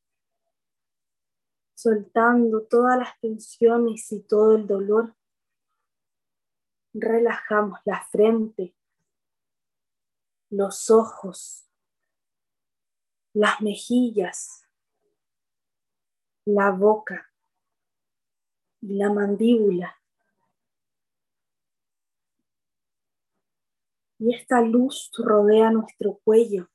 soltando 1.75 2.63
todas 2.67 2.99
las 2.99 3.19
tensiones 3.21 4.13
y 4.13 4.21
todo 4.21 4.57
el 4.57 4.67
dolor. 4.67 5.17
Relajamos 6.95 7.81
la 7.85 8.03
frente, 8.05 8.75
los 10.51 10.91
ojos, 10.91 11.67
las 13.33 13.61
mejillas, 13.61 14.69
la 16.45 16.71
boca 16.71 17.33
y 18.81 18.95
la 18.95 19.13
mandíbula. 19.13 19.97
Y 24.19 24.35
esta 24.35 24.61
luz 24.61 25.11
rodea 25.17 25.71
nuestro 25.71 26.21
cuello. 26.23 26.69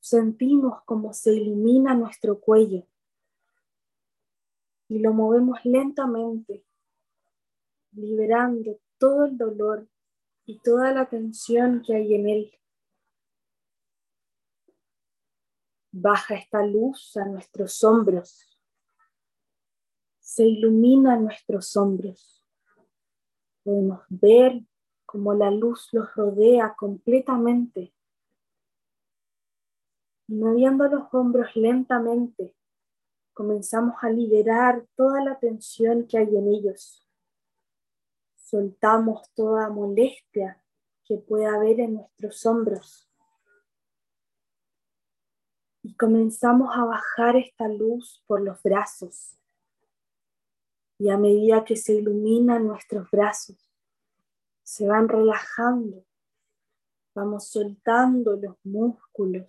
Sentimos 0.00 0.82
como 0.84 1.12
se 1.12 1.34
ilumina 1.34 1.94
nuestro 1.94 2.40
cuello 2.40 2.86
y 4.88 4.98
lo 4.98 5.12
movemos 5.12 5.58
lentamente, 5.64 6.64
liberando 7.92 8.78
todo 8.98 9.24
el 9.26 9.36
dolor 9.36 9.88
y 10.44 10.58
toda 10.60 10.92
la 10.92 11.08
tensión 11.08 11.82
que 11.82 11.94
hay 11.94 12.14
en 12.14 12.28
él. 12.28 12.58
Baja 15.92 16.34
esta 16.34 16.64
luz 16.64 17.16
a 17.16 17.26
nuestros 17.26 17.84
hombros. 17.84 18.58
Se 20.18 20.46
ilumina 20.46 21.16
nuestros 21.16 21.76
hombros. 21.76 22.42
Podemos 23.62 24.00
ver 24.08 24.62
cómo 25.04 25.34
la 25.34 25.50
luz 25.50 25.88
los 25.92 26.14
rodea 26.14 26.74
completamente. 26.74 27.94
Moviendo 30.28 30.88
los 30.88 31.12
hombros 31.12 31.54
lentamente, 31.54 32.56
comenzamos 33.34 33.96
a 34.00 34.08
liberar 34.08 34.86
toda 34.96 35.22
la 35.22 35.38
tensión 35.38 36.06
que 36.06 36.16
hay 36.16 36.34
en 36.34 36.48
ellos. 36.48 37.06
Soltamos 38.52 39.32
toda 39.32 39.70
molestia 39.70 40.62
que 41.06 41.16
pueda 41.16 41.54
haber 41.54 41.80
en 41.80 41.94
nuestros 41.94 42.44
hombros 42.44 43.10
y 45.82 45.96
comenzamos 45.96 46.68
a 46.76 46.84
bajar 46.84 47.36
esta 47.36 47.66
luz 47.66 48.22
por 48.26 48.42
los 48.42 48.62
brazos. 48.62 49.38
Y 50.98 51.08
a 51.08 51.16
medida 51.16 51.64
que 51.64 51.76
se 51.76 51.94
iluminan 51.94 52.66
nuestros 52.66 53.10
brazos, 53.10 53.56
se 54.62 54.86
van 54.86 55.08
relajando, 55.08 56.04
vamos 57.14 57.48
soltando 57.48 58.36
los 58.36 58.56
músculos 58.64 59.48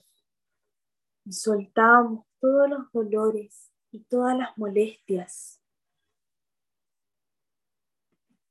y 1.26 1.34
soltamos 1.34 2.26
todos 2.40 2.70
los 2.70 2.90
dolores 2.94 3.70
y 3.92 4.00
todas 4.06 4.38
las 4.38 4.58
molestias. 4.58 5.63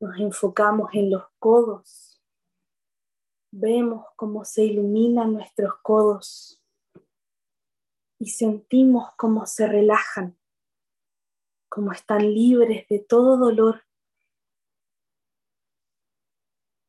Nos 0.02 0.18
enfocamos 0.18 0.90
en 0.94 1.12
los 1.12 1.22
codos. 1.38 2.20
Vemos 3.52 4.04
cómo 4.16 4.44
se 4.44 4.64
iluminan 4.64 5.34
nuestros 5.34 5.74
codos 5.80 6.60
y 8.18 8.30
sentimos 8.30 9.14
cómo 9.16 9.46
se 9.46 9.68
relajan, 9.68 10.36
cómo 11.68 11.92
están 11.92 12.34
libres 12.34 12.88
de 12.88 12.98
todo 12.98 13.36
dolor. 13.36 13.84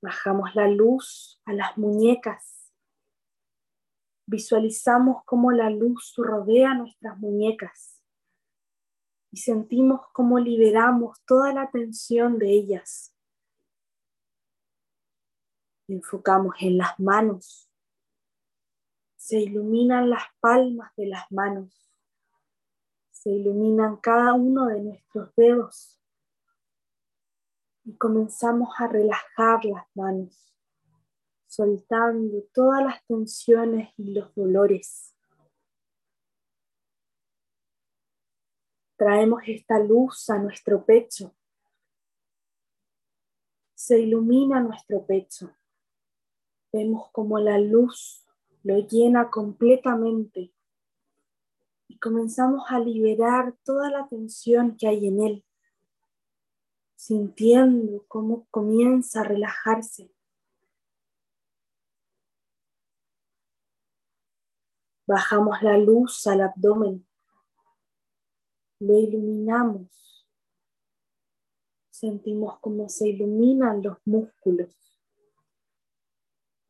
Bajamos 0.01 0.55
la 0.55 0.67
luz 0.67 1.39
a 1.45 1.53
las 1.53 1.77
muñecas. 1.77 2.73
Visualizamos 4.25 5.23
cómo 5.25 5.51
la 5.51 5.69
luz 5.69 6.15
rodea 6.17 6.73
nuestras 6.73 7.15
muñecas 7.19 7.92
y 9.33 9.37
sentimos 9.37 10.01
cómo 10.13 10.37
liberamos 10.37 11.19
toda 11.25 11.51
la 11.55 11.71
tensión 11.71 12.37
de 12.37 12.51
ellas. 12.51 13.15
Enfocamos 15.87 16.53
en 16.59 16.77
las 16.77 16.99
manos. 16.99 17.67
Se 19.15 19.39
iluminan 19.39 20.11
las 20.11 20.21
palmas 20.39 20.91
de 20.95 21.07
las 21.07 21.31
manos. 21.31 21.91
Se 23.09 23.31
iluminan 23.31 23.97
cada 23.97 24.35
uno 24.35 24.67
de 24.67 24.81
nuestros 24.81 25.35
dedos. 25.35 25.99
Y 27.85 27.97
comenzamos 27.97 28.69
a 28.77 28.87
relajar 28.87 29.65
las 29.65 29.87
manos, 29.95 30.55
soltando 31.47 32.43
todas 32.53 32.85
las 32.85 33.03
tensiones 33.07 33.95
y 33.97 34.13
los 34.13 34.33
dolores. 34.35 35.12
Traemos 39.03 39.41
esta 39.47 39.79
luz 39.79 40.29
a 40.29 40.39
nuestro 40.39 40.85
pecho. 40.85 41.35
Se 43.73 43.99
ilumina 43.99 44.61
nuestro 44.61 45.05
pecho. 45.05 45.53
Vemos 46.71 47.11
como 47.11 47.37
la 47.37 47.59
luz 47.59 48.25
lo 48.63 48.77
llena 48.77 49.29
completamente 49.29 50.53
y 51.89 51.99
comenzamos 51.99 52.63
a 52.69 52.79
liberar 52.79 53.53
toda 53.65 53.91
la 53.91 54.07
tensión 54.07 54.77
que 54.77 54.87
hay 54.87 55.05
en 55.07 55.21
él, 55.21 55.45
sintiendo 56.95 58.05
cómo 58.07 58.47
comienza 58.51 59.19
a 59.19 59.25
relajarse. 59.25 60.15
Bajamos 65.05 65.61
la 65.61 65.77
luz 65.77 66.25
al 66.25 66.39
abdomen 66.39 67.05
lo 68.83 68.99
iluminamos. 68.99 70.27
Sentimos 71.89 72.59
como 72.59 72.89
se 72.89 73.09
iluminan 73.09 73.81
los 73.81 73.97
músculos. 74.05 74.75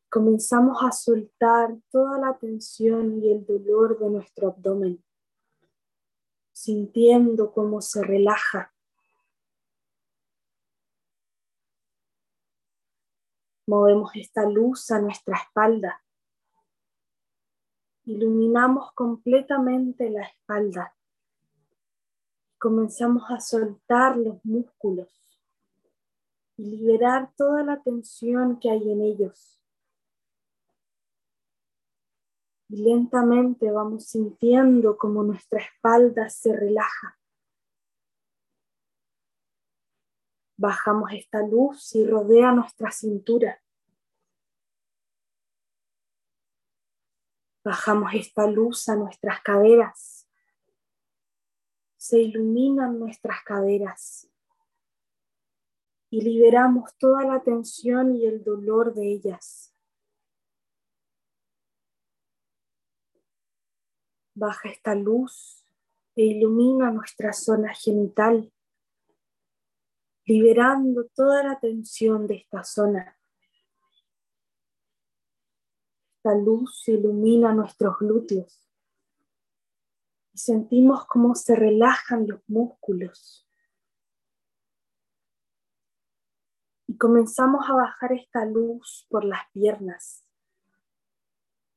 Comenzamos 0.10 0.78
a 0.84 0.92
soltar 0.92 1.76
toda 1.90 2.20
la 2.20 2.38
tensión 2.38 3.24
y 3.24 3.32
el 3.32 3.44
dolor 3.46 3.98
de 3.98 4.10
nuestro 4.12 4.50
abdomen, 4.50 5.04
sintiendo 6.52 7.52
cómo 7.52 7.82
se 7.82 8.04
relaja. 8.04 8.72
Movemos 13.66 14.12
esta 14.14 14.48
luz 14.48 14.92
a 14.92 15.02
nuestra 15.02 15.38
espalda. 15.38 16.04
Iluminamos 18.04 18.92
completamente 18.94 20.12
la 20.12 20.24
espalda 20.24 20.96
comenzamos 22.64 23.30
a 23.30 23.42
soltar 23.42 24.16
los 24.16 24.40
músculos 24.46 25.38
y 26.56 26.64
liberar 26.64 27.30
toda 27.36 27.62
la 27.62 27.84
tensión 27.84 28.58
que 28.58 28.70
hay 28.72 28.90
en 28.90 29.02
ellos. 29.02 29.62
Y 32.70 32.78
lentamente 32.78 33.70
vamos 33.70 34.06
sintiendo 34.06 34.98
como 34.98 35.24
nuestra 35.24 35.60
espalda 35.60 36.30
se 36.30 36.56
relaja. 36.56 37.20
Bajamos 40.56 41.12
esta 41.12 41.46
luz 41.46 41.94
y 41.96 42.08
rodea 42.08 42.54
nuestra 42.54 42.92
cintura. 42.92 43.62
Bajamos 47.66 48.14
esta 48.14 48.48
luz 48.48 48.88
a 48.88 48.96
nuestras 48.96 49.42
caderas 49.42 50.23
se 52.04 52.20
iluminan 52.20 53.00
nuestras 53.00 53.44
caderas 53.46 54.30
y 56.10 56.20
liberamos 56.20 56.94
toda 56.98 57.24
la 57.24 57.42
tensión 57.42 58.14
y 58.14 58.26
el 58.26 58.44
dolor 58.44 58.94
de 58.94 59.10
ellas. 59.10 59.74
Baja 64.36 64.68
esta 64.68 64.96
luz 64.96 65.64
e 66.18 66.26
ilumina 66.26 66.92
nuestra 66.92 67.32
zona 67.32 67.74
genital, 67.74 68.52
liberando 70.26 71.06
toda 71.16 71.42
la 71.42 71.58
tensión 71.58 72.28
de 72.28 72.36
esta 72.36 72.66
zona. 72.66 73.18
Esta 76.18 76.36
luz 76.36 76.86
ilumina 76.90 77.54
nuestros 77.54 77.98
glúteos 77.98 78.73
y 80.34 80.38
sentimos 80.40 81.06
cómo 81.06 81.36
se 81.36 81.56
relajan 81.56 82.28
los 82.28 82.42
músculos. 82.48 83.48
Y 86.88 86.98
comenzamos 86.98 87.70
a 87.70 87.74
bajar 87.74 88.14
esta 88.14 88.46
luz 88.46 89.06
por 89.10 89.24
las 89.24 89.42
piernas. 89.52 90.26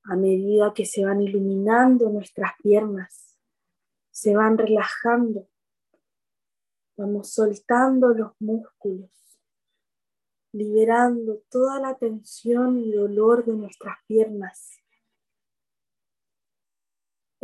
A 0.05 0.17
medida 0.17 0.73
que 0.73 0.87
se 0.87 1.05
van 1.05 1.21
iluminando 1.21 2.09
nuestras 2.09 2.53
piernas, 2.63 3.37
se 4.11 4.35
van 4.35 4.57
relajando. 4.57 5.49
Vamos 6.97 7.31
soltando 7.33 8.09
los 8.15 8.33
músculos, 8.39 9.11
liberando 10.53 11.43
toda 11.51 11.79
la 11.81 11.95
tensión 11.97 12.79
y 12.79 12.93
dolor 12.93 13.45
de 13.45 13.55
nuestras 13.55 13.99
piernas 14.07 14.81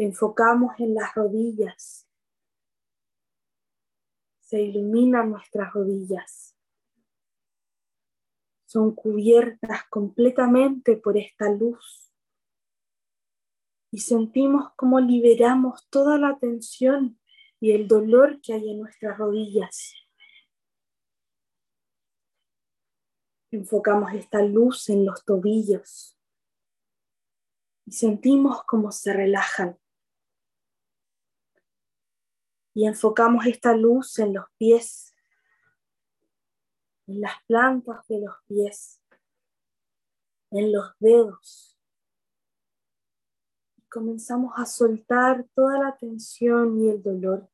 enfocamos 0.05 0.79
en 0.79 0.95
las 0.95 1.15
rodillas. 1.15 2.09
Se 4.41 4.61
iluminan 4.61 5.31
nuestras 5.31 5.73
rodillas. 5.73 6.57
Son 8.67 8.95
cubiertas 8.95 9.85
completamente 9.91 10.97
por 10.97 11.17
esta 11.17 11.51
luz. 11.51 12.13
Y 13.91 13.99
sentimos 13.99 14.73
como 14.77 15.01
liberamos 15.01 15.87
toda 15.91 16.17
la 16.17 16.39
tensión 16.39 17.21
y 17.61 17.73
el 17.73 17.87
dolor 17.87 18.41
que 18.41 18.55
hay 18.55 18.71
en 18.71 18.81
nuestras 18.81 19.19
rodillas. 19.19 19.95
Enfocamos 23.51 24.15
esta 24.15 24.43
luz 24.43 24.89
en 24.89 25.05
los 25.05 25.23
tobillos 25.27 26.19
y 27.85 27.93
sentimos 27.93 28.65
como 28.65 28.91
se 28.91 29.13
relajan 29.13 29.79
y 32.75 32.87
enfocamos 32.87 33.47
esta 33.47 33.77
luz 33.77 34.19
en 34.19 34.35
los 34.35 34.47
pies, 34.57 35.15
en 37.07 37.21
las 37.21 37.35
plantas 37.47 38.07
de 38.09 38.21
los 38.21 38.35
pies, 38.47 39.03
en 40.51 40.73
los 40.73 40.93
dedos. 40.99 41.79
Y 43.77 43.83
comenzamos 43.89 44.53
a 44.57 44.65
soltar 44.65 45.47
toda 45.55 45.79
la 45.79 45.97
tensión 45.97 46.81
y 46.81 46.89
el 46.89 47.03
dolor. 47.03 47.49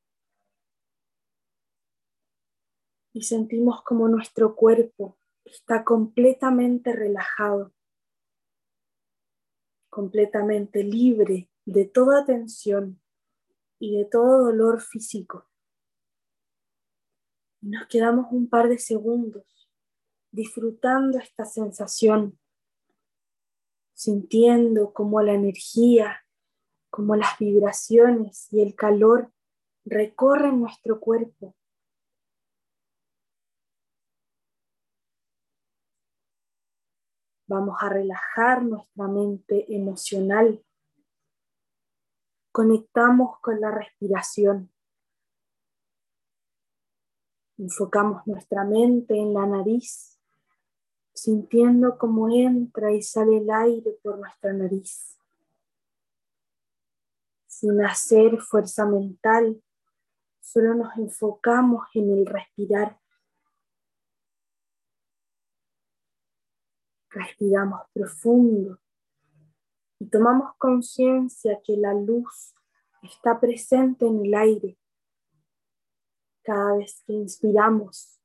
Y 3.13 3.23
sentimos 3.23 3.83
como 3.83 4.09
nuestro 4.09 4.55
cuerpo 4.55 5.19
está 5.45 5.83
completamente 5.83 6.93
relajado, 6.93 7.73
completamente 9.89 10.85
libre 10.85 11.51
de 11.65 11.87
toda 11.87 12.25
tensión 12.25 13.01
y 13.79 13.97
de 13.97 14.05
todo 14.05 14.45
dolor 14.45 14.81
físico. 14.81 15.47
Nos 17.61 17.87
quedamos 17.89 18.27
un 18.31 18.49
par 18.49 18.69
de 18.69 18.79
segundos 18.79 19.45
disfrutando 20.31 21.19
esta 21.19 21.45
sensación, 21.45 22.39
sintiendo 23.95 24.93
como 24.93 25.23
la 25.23 25.35
energía, 25.35 26.25
como 26.91 27.17
las 27.17 27.39
vibraciones 27.39 28.53
y 28.53 28.63
el 28.63 28.75
calor 28.75 29.33
recorren 29.85 30.61
nuestro 30.61 31.01
cuerpo. 31.01 31.57
Vamos 37.49 37.77
a 37.81 37.89
relajar 37.89 38.63
nuestra 38.63 39.09
mente 39.09 39.75
emocional 39.75 40.63
conectamos 42.59 43.39
con 43.39 43.61
la 43.61 43.71
respiración. 43.71 44.69
Enfocamos 47.57 48.27
nuestra 48.27 48.65
mente 48.65 49.17
en 49.17 49.33
la 49.33 49.47
nariz, 49.47 50.19
sintiendo 51.15 51.97
cómo 51.97 52.29
entra 52.29 52.91
y 52.91 53.01
sale 53.01 53.37
el 53.37 53.49
aire 53.49 53.93
por 54.03 54.19
nuestra 54.19 54.53
nariz. 54.53 55.21
Sin 57.47 57.81
hacer 57.85 58.41
fuerza 58.41 58.85
mental, 58.87 59.63
solo 60.41 60.75
nos 60.75 60.97
enfocamos 60.97 61.87
en 61.95 62.11
el 62.11 62.27
respirar. 62.27 62.99
Respiramos 67.11 67.83
profundo 67.93 68.81
y 69.99 70.07
tomamos 70.07 70.55
conciencia 70.59 71.61
que 71.65 71.77
la 71.77 71.95
luz 71.95 72.55
está 73.03 73.41
presente 73.41 74.07
en 74.07 74.25
el 74.25 74.35
aire. 74.35 74.79
Cada 76.43 76.77
vez 76.77 77.03
que 77.07 77.13
inspiramos, 77.13 78.21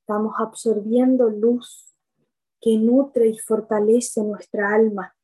estamos 0.00 0.34
absorbiendo 0.38 1.28
luz 1.28 1.96
que 2.60 2.76
nutre 2.78 3.28
y 3.28 3.38
fortalece 3.38 4.22
nuestra 4.22 4.74
alma. 4.74 5.16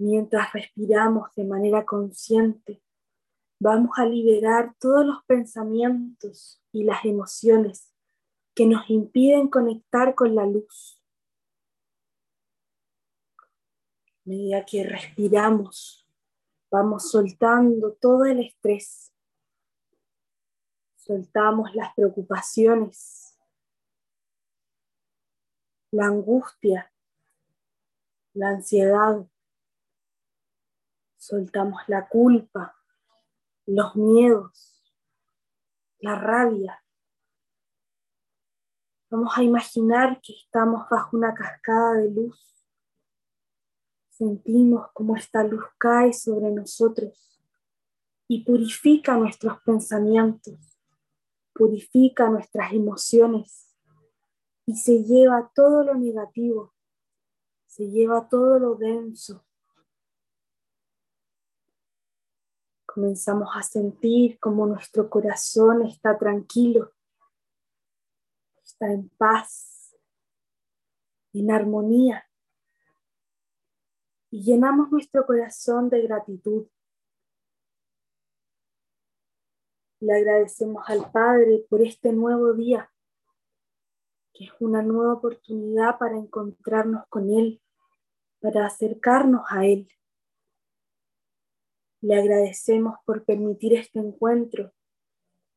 Mientras 0.00 0.52
respiramos 0.52 1.34
de 1.34 1.44
manera 1.44 1.84
consciente, 1.84 2.82
vamos 3.60 3.90
a 3.96 4.06
liberar 4.06 4.74
todos 4.78 5.04
los 5.04 5.24
pensamientos 5.24 6.62
y 6.72 6.84
las 6.84 7.04
emociones 7.04 7.92
que 8.54 8.66
nos 8.66 8.88
impiden 8.90 9.48
conectar 9.48 10.14
con 10.14 10.34
la 10.34 10.46
luz. 10.46 10.98
A 14.17 14.17
medida 14.28 14.64
que 14.64 14.84
respiramos, 14.84 16.06
vamos 16.70 17.10
soltando 17.10 17.94
todo 17.94 18.26
el 18.26 18.40
estrés, 18.40 19.10
soltamos 20.96 21.74
las 21.74 21.94
preocupaciones, 21.94 23.38
la 25.90 26.06
angustia, 26.06 26.92
la 28.34 28.50
ansiedad, 28.50 29.26
soltamos 31.16 31.80
la 31.88 32.06
culpa, 32.06 32.76
los 33.64 33.96
miedos, 33.96 34.94
la 36.00 36.16
rabia. 36.16 36.84
Vamos 39.10 39.32
a 39.38 39.42
imaginar 39.42 40.20
que 40.20 40.34
estamos 40.34 40.86
bajo 40.90 41.16
una 41.16 41.32
cascada 41.32 41.94
de 41.94 42.10
luz. 42.10 42.57
Sentimos 44.18 44.88
cómo 44.94 45.14
esta 45.14 45.44
luz 45.44 45.64
cae 45.78 46.12
sobre 46.12 46.50
nosotros 46.50 47.40
y 48.26 48.44
purifica 48.44 49.16
nuestros 49.16 49.62
pensamientos, 49.62 50.76
purifica 51.54 52.28
nuestras 52.28 52.72
emociones 52.72 53.76
y 54.66 54.74
se 54.74 55.04
lleva 55.04 55.50
todo 55.54 55.84
lo 55.84 55.94
negativo, 55.94 56.74
se 57.66 57.88
lleva 57.88 58.28
todo 58.28 58.58
lo 58.58 58.74
denso, 58.74 59.46
Comenzamos 62.98 63.50
a 63.54 63.62
sentir 63.62 64.40
como 64.40 64.66
nuestro 64.66 65.08
corazón 65.08 65.82
está 65.82 66.18
tranquilo, 66.18 66.90
está 68.64 68.92
en 68.92 69.08
paz, 69.10 69.94
en 71.32 71.48
armonía. 71.52 72.27
Y 74.30 74.42
llenamos 74.42 74.90
nuestro 74.90 75.24
corazón 75.24 75.88
de 75.88 76.02
gratitud. 76.02 76.66
Le 80.00 80.14
agradecemos 80.14 80.84
al 80.86 81.10
Padre 81.10 81.64
por 81.68 81.82
este 81.82 82.12
nuevo 82.12 82.52
día, 82.52 82.92
que 84.32 84.44
es 84.44 84.52
una 84.60 84.82
nueva 84.82 85.14
oportunidad 85.14 85.98
para 85.98 86.16
encontrarnos 86.16 87.04
con 87.08 87.30
Él, 87.30 87.60
para 88.40 88.66
acercarnos 88.66 89.42
a 89.48 89.66
Él. 89.66 89.88
Le 92.00 92.14
agradecemos 92.14 92.96
por 93.04 93.24
permitir 93.24 93.74
este 93.74 93.98
encuentro, 93.98 94.72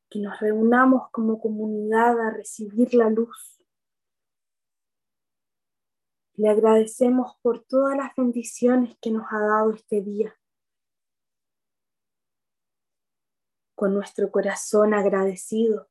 que 0.10 0.19
nos 0.19 0.39
reunamos 0.39 1.10
como 1.12 1.39
comunidad 1.39 2.19
a 2.19 2.31
recibir 2.31 2.93
la 2.93 3.10
luz. 3.10 3.61
Le 6.36 6.50
agradecemos 6.50 7.38
por 7.41 7.63
todas 7.65 7.98
las 7.98 8.15
bendiciones 8.15 8.98
que 9.02 9.12
nos 9.12 9.26
ha 9.32 9.39
dado 9.39 9.72
este 9.72 10.02
día. 10.02 10.36
Con 13.76 13.94
nuestro 13.94 14.32
corazón 14.32 14.94
agradecido, 14.94 15.89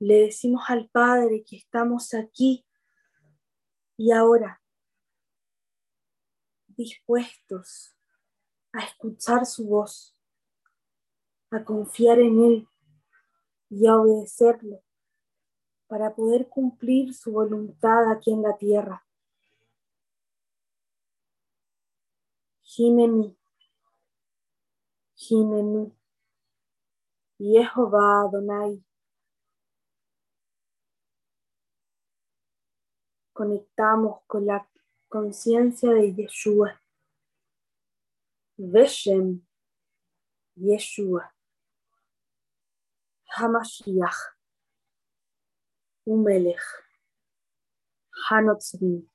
le 0.00 0.24
decimos 0.24 0.64
al 0.68 0.88
Padre 0.88 1.44
que 1.44 1.56
estamos 1.56 2.12
aquí 2.14 2.66
y 3.96 4.10
ahora 4.10 4.60
dispuestos 6.66 7.94
a 8.72 8.84
escuchar 8.84 9.46
su 9.46 9.68
voz, 9.68 10.16
a 11.50 11.64
confiar 11.64 12.18
en 12.18 12.42
Él 12.42 12.68
y 13.68 13.86
a 13.86 13.96
obedecerlo 13.96 14.82
para 15.86 16.14
poder 16.14 16.48
cumplir 16.48 17.14
su 17.14 17.32
voluntad 17.32 18.10
aquí 18.10 18.32
en 18.32 18.42
la 18.42 18.56
tierra. 18.56 19.06
Hineni, 22.74 23.36
Hinenu, 25.14 25.94
Jehová 27.38 28.22
Adonai. 28.22 28.82
Conectamos 33.34 34.22
con 34.26 34.46
la 34.46 34.66
conciencia 35.08 35.92
de 35.92 36.14
Yeshua. 36.14 36.80
Veshem 38.56 39.46
Yeshua. 40.56 41.30
Hamashiach. 43.36 44.34
Umelech. 46.06 46.62
Hanotzrim. 48.30 49.11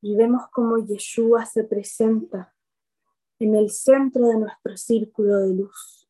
Y 0.00 0.16
vemos 0.16 0.42
cómo 0.52 0.78
Yeshua 0.78 1.44
se 1.44 1.64
presenta 1.64 2.54
en 3.38 3.54
el 3.54 3.70
centro 3.70 4.26
de 4.28 4.38
nuestro 4.38 4.76
círculo 4.76 5.38
de 5.38 5.54
luz. 5.54 6.08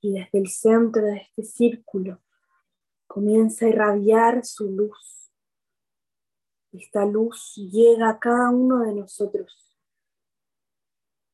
Y 0.00 0.12
desde 0.12 0.38
el 0.38 0.48
centro 0.48 1.02
de 1.02 1.18
este 1.18 1.42
círculo 1.44 2.22
comienza 3.06 3.66
a 3.66 3.68
irradiar 3.68 4.44
su 4.44 4.70
luz 4.70 5.22
esta 6.72 7.04
luz 7.04 7.54
llega 7.56 8.08
a 8.08 8.18
cada 8.18 8.48
uno 8.48 8.80
de 8.80 8.94
nosotros 8.94 9.76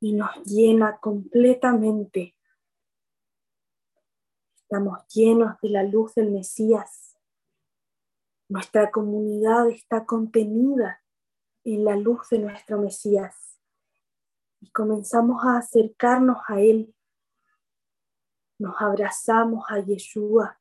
y 0.01 0.13
nos 0.13 0.45
llena 0.45 0.99
completamente. 0.99 2.37
Estamos 4.57 5.07
llenos 5.15 5.55
de 5.63 5.71
la 5.71 5.85
luz 5.85 6.15
del 6.17 6.33
Mesías. 6.33 7.08
Nuestra 8.49 8.91
comunidad 8.91 9.69
está 9.69 10.07
contenida 10.07 11.03
en 11.65 11.85
la 11.85 11.97
luz 11.97 12.31
de 12.31 12.39
nuestro 12.39 12.81
Mesías 12.81 13.61
y 14.61 14.71
comenzamos 14.71 15.45
a 15.45 15.59
acercarnos 15.59 16.39
a 16.49 16.59
Él. 16.59 16.95
Nos 18.59 18.75
abrazamos 18.81 19.67
a 19.69 19.81
Yeshua 19.81 20.59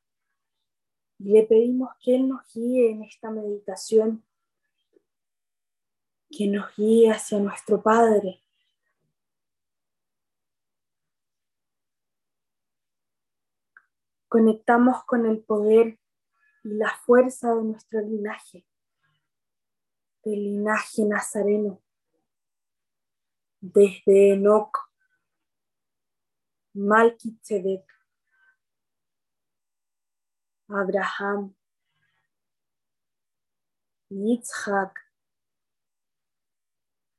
y 1.18 1.32
le 1.32 1.44
pedimos 1.44 1.90
que 2.02 2.16
Él 2.16 2.28
nos 2.28 2.42
guíe 2.52 2.90
en 2.90 3.04
esta 3.04 3.30
meditación 3.30 4.22
que 6.30 6.46
nos 6.46 6.76
guíe 6.76 7.10
hacia 7.10 7.40
nuestro 7.40 7.82
Padre. 7.82 8.42
Conectamos 14.28 15.04
con 15.04 15.24
el 15.24 15.42
poder 15.42 15.98
y 16.68 16.74
la 16.74 16.94
fuerza 17.06 17.54
de 17.54 17.62
nuestro 17.62 18.00
linaje, 18.02 18.66
del 20.22 20.42
linaje 20.42 21.04
nazareno, 21.04 21.82
desde 23.60 24.34
Enoch, 24.34 24.76
Malkitzedek, 26.74 27.86
Abraham, 30.68 31.56
Yitzhak, 34.10 34.94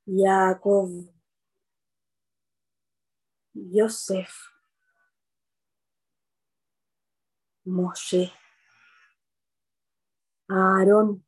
Jacob, 0.06 0.90
Yosef, 3.56 4.32
Moshe, 7.66 8.32
Aarón, 10.52 11.24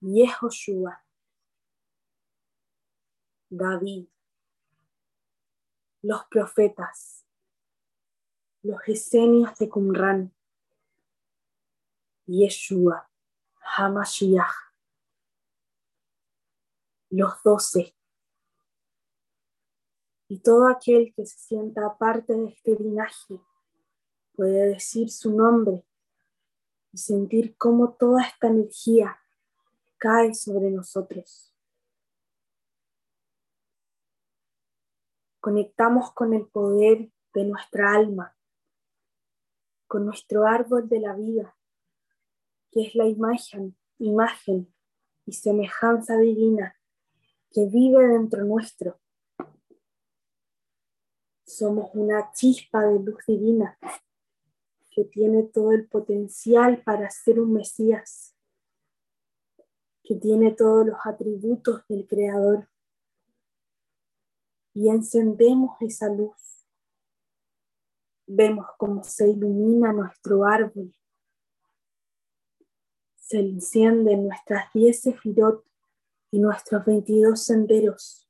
Yehoshua, 0.00 1.04
David, 3.50 4.06
los 6.02 6.24
profetas, 6.26 7.26
los 8.62 8.80
esenios 8.86 9.58
de 9.58 9.68
Qumran, 9.68 10.32
Yeshua, 12.26 13.10
Hamashiach, 13.76 14.54
los 17.10 17.42
doce, 17.42 17.96
y 20.28 20.38
todo 20.38 20.68
aquel 20.68 21.12
que 21.12 21.26
se 21.26 21.38
sienta 21.40 21.98
parte 21.98 22.34
de 22.34 22.50
este 22.50 22.76
linaje 22.76 23.40
puede 24.36 24.68
decir 24.68 25.10
su 25.10 25.34
nombre 25.34 25.87
y 26.92 26.98
sentir 26.98 27.56
cómo 27.56 27.94
toda 27.94 28.22
esta 28.22 28.48
energía 28.48 29.18
cae 29.98 30.34
sobre 30.34 30.70
nosotros. 30.70 31.54
Conectamos 35.40 36.12
con 36.12 36.34
el 36.34 36.46
poder 36.46 37.10
de 37.34 37.44
nuestra 37.44 37.92
alma, 37.92 38.36
con 39.86 40.04
nuestro 40.04 40.46
árbol 40.46 40.88
de 40.88 41.00
la 41.00 41.14
vida, 41.14 41.56
que 42.70 42.82
es 42.82 42.94
la 42.94 43.06
imagen, 43.06 43.76
imagen 43.98 44.72
y 45.24 45.32
semejanza 45.32 46.16
divina 46.16 46.76
que 47.50 47.66
vive 47.66 48.06
dentro 48.08 48.44
nuestro. 48.44 49.00
Somos 51.46 51.90
una 51.94 52.30
chispa 52.32 52.84
de 52.84 53.00
luz 53.00 53.24
divina 53.26 53.78
que 54.98 55.04
tiene 55.04 55.44
todo 55.44 55.70
el 55.70 55.86
potencial 55.86 56.82
para 56.82 57.08
ser 57.08 57.38
un 57.38 57.52
Mesías, 57.52 58.34
que 60.02 60.16
tiene 60.16 60.50
todos 60.50 60.84
los 60.84 60.98
atributos 61.04 61.86
del 61.86 62.04
Creador. 62.08 62.68
Y 64.74 64.88
encendemos 64.88 65.80
esa 65.82 66.12
luz. 66.12 66.66
Vemos 68.26 68.66
cómo 68.76 69.04
se 69.04 69.28
ilumina 69.28 69.92
nuestro 69.92 70.44
árbol. 70.44 70.92
Se 73.20 73.38
encienden 73.38 74.26
nuestras 74.26 74.64
diez 74.72 75.02
sefirot 75.02 75.64
y 76.32 76.40
nuestros 76.40 76.84
22 76.84 77.40
senderos. 77.40 78.28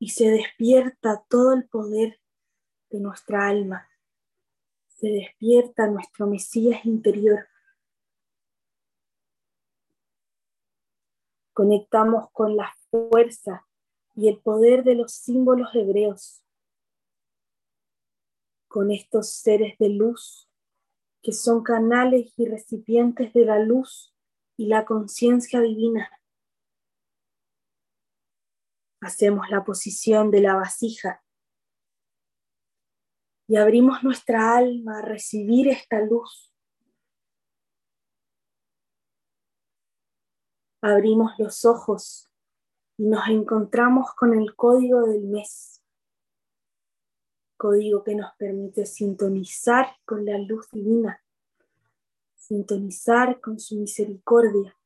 Y 0.00 0.08
se 0.08 0.28
despierta 0.28 1.24
todo 1.28 1.52
el 1.52 1.68
poder 1.68 2.20
de 2.90 2.98
nuestra 2.98 3.46
alma 3.46 3.88
despierta 5.10 5.86
nuestro 5.86 6.26
Mesías 6.26 6.84
interior. 6.84 7.48
Conectamos 11.52 12.30
con 12.32 12.56
la 12.56 12.74
fuerza 12.90 13.66
y 14.14 14.28
el 14.28 14.40
poder 14.40 14.84
de 14.84 14.94
los 14.94 15.12
símbolos 15.12 15.74
hebreos, 15.74 16.44
con 18.68 18.90
estos 18.90 19.30
seres 19.30 19.76
de 19.78 19.88
luz 19.88 20.48
que 21.24 21.32
son 21.32 21.62
canales 21.62 22.34
y 22.36 22.46
recipientes 22.46 23.32
de 23.32 23.46
la 23.46 23.58
luz 23.58 24.14
y 24.58 24.66
la 24.66 24.84
conciencia 24.84 25.60
divina. 25.60 26.10
Hacemos 29.00 29.48
la 29.48 29.64
posición 29.64 30.30
de 30.30 30.42
la 30.42 30.54
vasija 30.54 31.23
y 33.46 33.56
abrimos 33.56 34.02
nuestra 34.02 34.56
alma 34.56 34.98
a 34.98 35.02
recibir 35.02 35.68
esta 35.68 36.00
luz. 36.00 36.50
Abrimos 40.80 41.32
los 41.38 41.64
ojos 41.64 42.30
y 42.96 43.04
nos 43.06 43.28
encontramos 43.28 44.14
con 44.14 44.34
el 44.38 44.54
código 44.54 45.02
del 45.02 45.22
mes, 45.24 45.82
código 47.56 48.04
que 48.04 48.14
nos 48.14 48.34
permite 48.36 48.86
sintonizar 48.86 49.96
con 50.04 50.24
la 50.24 50.38
luz 50.38 50.70
divina, 50.70 51.22
sintonizar 52.34 53.40
con 53.40 53.58
su 53.58 53.76
misericordia. 53.76 54.76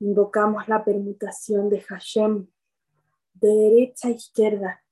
Invocamos 0.00 0.68
la 0.68 0.84
permutación 0.84 1.68
de 1.68 1.80
Hashem 1.80 2.46
de 3.34 3.48
derecha 3.48 4.08
a 4.08 4.12
izquierda 4.12 4.84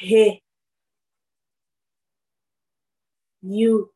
He. 0.00 0.42
You. 3.42 3.90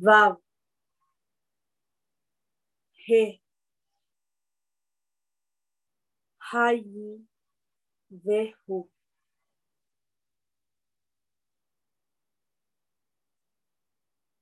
Vav. 0.00 0.38
He. 3.06 3.40
Hayi. 6.52 7.26
Vehu. 8.10 8.88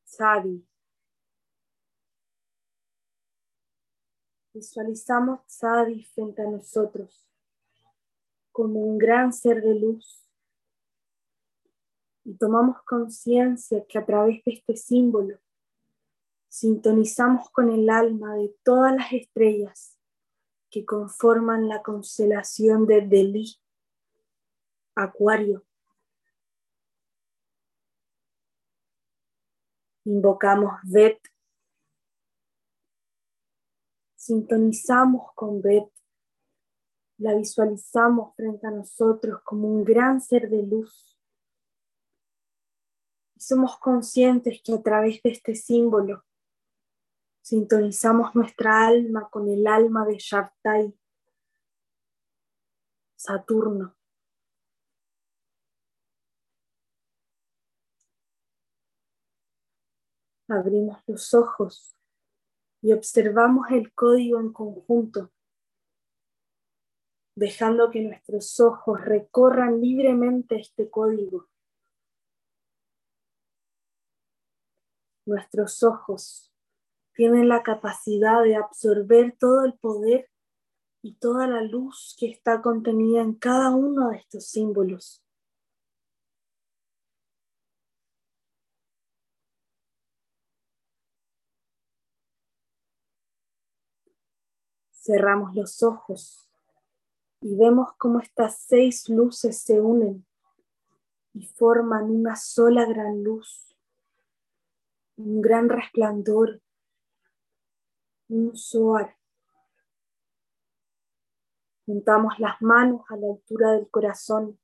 Sadi. 0.04 0.64
Visualizamos 4.54 5.40
Sadi 5.46 6.02
frente 6.04 6.42
a 6.42 6.50
nosotros 6.50 7.28
como 8.58 8.80
un 8.80 8.98
gran 8.98 9.32
ser 9.32 9.62
de 9.62 9.72
luz. 9.72 10.28
Y 12.24 12.34
tomamos 12.34 12.82
conciencia 12.82 13.86
que 13.86 13.98
a 13.98 14.04
través 14.04 14.42
de 14.42 14.54
este 14.54 14.76
símbolo 14.76 15.38
sintonizamos 16.48 17.50
con 17.50 17.70
el 17.70 17.88
alma 17.88 18.34
de 18.34 18.52
todas 18.64 18.96
las 18.96 19.12
estrellas 19.12 19.96
que 20.70 20.84
conforman 20.84 21.68
la 21.68 21.84
constelación 21.84 22.84
de 22.84 23.02
Delhi, 23.02 23.60
Acuario. 24.96 25.64
Invocamos 30.04 30.72
Bet. 30.82 31.20
Sintonizamos 34.16 35.32
con 35.36 35.62
Bet 35.62 35.97
la 37.18 37.34
visualizamos 37.34 38.34
frente 38.36 38.66
a 38.66 38.70
nosotros 38.70 39.42
como 39.44 39.68
un 39.68 39.84
gran 39.84 40.20
ser 40.20 40.48
de 40.48 40.62
luz. 40.62 41.18
Somos 43.36 43.76
conscientes 43.78 44.60
que 44.62 44.74
a 44.74 44.82
través 44.82 45.20
de 45.22 45.30
este 45.30 45.54
símbolo 45.54 46.24
sintonizamos 47.42 48.34
nuestra 48.34 48.86
alma 48.86 49.28
con 49.30 49.48
el 49.48 49.66
alma 49.66 50.06
de 50.06 50.16
Shartai, 50.18 50.96
Saturno. 53.16 53.96
Abrimos 60.48 61.02
los 61.06 61.34
ojos 61.34 61.94
y 62.80 62.92
observamos 62.92 63.70
el 63.70 63.92
código 63.92 64.38
en 64.40 64.52
conjunto 64.52 65.32
dejando 67.38 67.90
que 67.90 68.00
nuestros 68.00 68.58
ojos 68.58 69.00
recorran 69.00 69.80
libremente 69.80 70.56
este 70.56 70.90
código. 70.90 71.48
Nuestros 75.24 75.84
ojos 75.84 76.52
tienen 77.14 77.48
la 77.48 77.62
capacidad 77.62 78.42
de 78.42 78.56
absorber 78.56 79.36
todo 79.38 79.64
el 79.64 79.74
poder 79.74 80.28
y 81.00 81.14
toda 81.14 81.46
la 81.46 81.62
luz 81.62 82.16
que 82.18 82.28
está 82.28 82.60
contenida 82.60 83.20
en 83.20 83.34
cada 83.34 83.70
uno 83.70 84.10
de 84.10 84.16
estos 84.16 84.46
símbolos. 84.46 85.22
Cerramos 94.90 95.54
los 95.54 95.82
ojos 95.84 96.47
y 97.40 97.56
vemos 97.56 97.92
cómo 97.98 98.20
estas 98.20 98.58
seis 98.58 99.08
luces 99.08 99.60
se 99.60 99.80
unen 99.80 100.26
y 101.34 101.46
forman 101.46 102.10
una 102.10 102.34
sola 102.34 102.84
gran 102.84 103.22
luz, 103.22 103.76
un 105.16 105.40
gran 105.40 105.68
resplandor, 105.68 106.60
un 108.28 108.56
soar. 108.56 109.16
Juntamos 111.86 112.38
las 112.38 112.60
manos 112.60 113.02
a 113.08 113.16
la 113.16 113.28
altura 113.28 113.72
del 113.72 113.88
corazón 113.88 114.58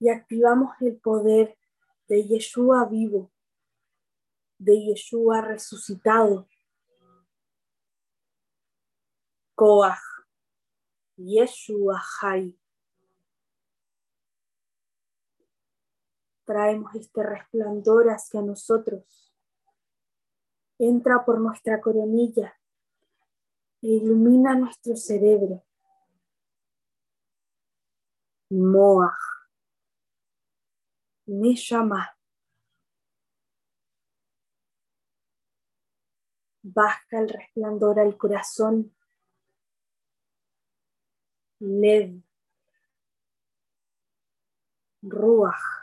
y 0.00 0.10
activamos 0.10 0.74
el 0.80 0.96
poder 0.96 1.56
de 2.08 2.24
Yeshua 2.26 2.84
vivo, 2.86 3.30
de 4.58 4.84
Yeshua 4.86 5.40
resucitado 5.40 6.48
Koach, 9.58 9.98
Yeshua. 11.16 12.00
Traemos 16.44 16.94
este 16.94 17.24
resplandor 17.24 18.06
hacia 18.08 18.40
nosotros. 18.40 19.34
Entra 20.78 21.24
por 21.24 21.40
nuestra 21.40 21.80
coronilla 21.80 22.56
e 23.82 23.88
ilumina 23.88 24.54
nuestro 24.54 24.94
cerebro. 24.94 25.64
Moach. 28.50 29.18
llama. 31.26 32.16
Baja 36.62 37.18
el 37.18 37.28
resplandor 37.28 37.98
al 37.98 38.16
corazón 38.16 38.94
Lev, 41.60 42.22
Ruach. 45.02 45.78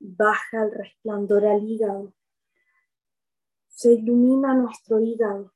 Baja 0.00 0.64
el 0.64 0.72
resplandor 0.72 1.46
al 1.46 1.62
hígado. 1.62 2.12
Se 3.68 3.92
ilumina 3.92 4.54
nuestro 4.54 5.00
hígado. 5.00 5.54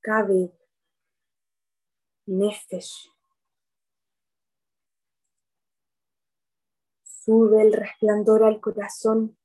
Cabe 0.00 0.52
Nefesh. 2.26 3.10
Sube 7.02 7.62
el 7.62 7.72
resplandor 7.72 8.44
al 8.44 8.60
corazón. 8.60 9.38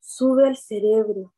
Sube 0.00 0.46
al 0.46 0.56
cerebro. 0.56 1.32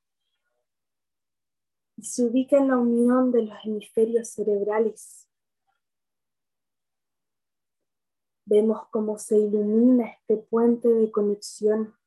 Se 2.05 2.23
ubica 2.23 2.59
en 2.59 2.69
la 2.69 2.77
unión 2.77 3.33
de 3.33 3.47
los 3.47 3.57
hemisferios 3.65 4.29
cerebrales. 4.29 5.27
Vemos 8.45 8.87
cómo 8.91 9.19
se 9.19 9.39
ilumina 9.39 10.09
este 10.09 10.37
puente 10.37 10.87
de 10.87 11.11
conexión. 11.11 11.99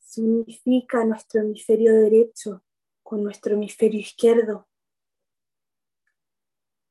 Se 0.00 0.20
unifica 0.20 1.02
nuestro 1.06 1.40
hemisferio 1.40 1.94
derecho 1.94 2.62
con 3.02 3.24
nuestro 3.24 3.54
hemisferio 3.54 4.00
izquierdo. 4.00 4.68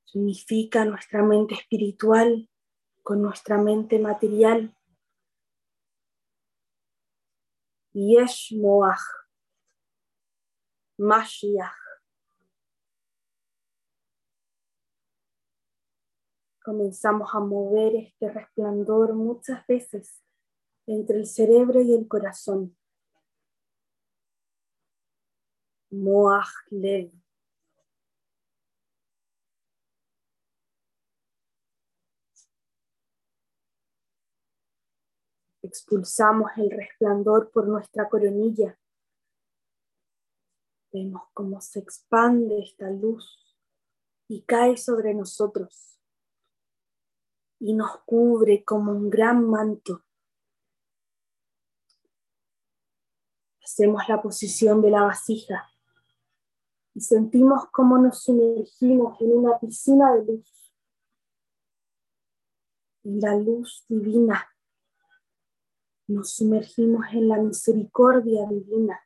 Se 0.06 0.18
unifica 0.18 0.84
nuestra 0.84 1.22
mente 1.22 1.54
espiritual 1.54 2.50
con 3.04 3.22
nuestra 3.22 3.60
mente 3.60 4.00
material. 4.00 4.76
Yesh 7.94 8.56
Moach, 8.58 9.21
Mashiach. 11.02 11.74
Comenzamos 16.64 17.34
a 17.34 17.40
mover 17.40 17.96
este 17.96 18.30
resplandor 18.30 19.16
muchas 19.16 19.66
veces 19.66 20.22
entre 20.86 21.18
el 21.18 21.26
cerebro 21.26 21.82
y 21.82 21.96
el 21.96 22.08
corazón. 22.08 22.78
Moach 25.90 26.46
Lev. 26.70 27.12
Expulsamos 35.64 36.52
el 36.58 36.70
resplandor 36.70 37.50
por 37.50 37.68
nuestra 37.68 38.08
coronilla. 38.08 38.78
Vemos 40.94 41.24
cómo 41.34 41.62
se 41.62 41.80
expande 41.80 42.60
esta 42.60 42.90
luz 42.90 43.58
y 44.28 44.42
cae 44.42 44.78
sobre 44.78 45.14
nosotros 45.14 45.92
y 47.60 47.74
nos 47.74 47.98
cubre 48.06 48.64
como 48.66 48.92
un 48.92 49.10
gran 49.10 49.48
manto. 49.48 50.04
Hacemos 53.64 54.02
la 54.10 54.22
posición 54.22 54.82
de 54.82 54.90
la 54.90 55.04
vasija 55.04 55.72
y 56.94 57.02
sentimos 57.02 57.70
cómo 57.72 57.98
nos 57.98 58.24
sumergimos 58.24 59.22
en 59.22 59.32
una 59.32 59.60
piscina 59.60 60.14
de 60.16 60.26
luz, 60.26 60.74
en 63.04 63.20
la 63.22 63.36
luz 63.38 63.86
divina. 63.88 64.46
Nos 66.08 66.34
sumergimos 66.34 67.06
en 67.14 67.30
la 67.30 67.38
misericordia 67.38 68.46
divina. 68.48 69.00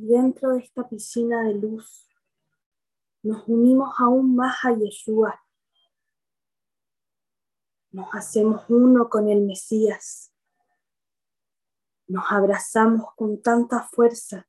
Dentro 0.00 0.52
de 0.52 0.60
esta 0.60 0.88
piscina 0.88 1.42
de 1.42 1.54
luz 1.54 2.08
nos 3.24 3.48
unimos 3.48 3.92
aún 3.98 4.36
más 4.36 4.64
a 4.64 4.72
Yeshua 4.72 5.42
nos 7.90 8.14
hacemos 8.14 8.64
uno 8.68 9.08
con 9.08 9.28
el 9.28 9.40
Mesías. 9.40 10.32
Nos 12.06 12.30
abrazamos 12.30 13.12
con 13.16 13.42
tanta 13.42 13.82
fuerza 13.82 14.48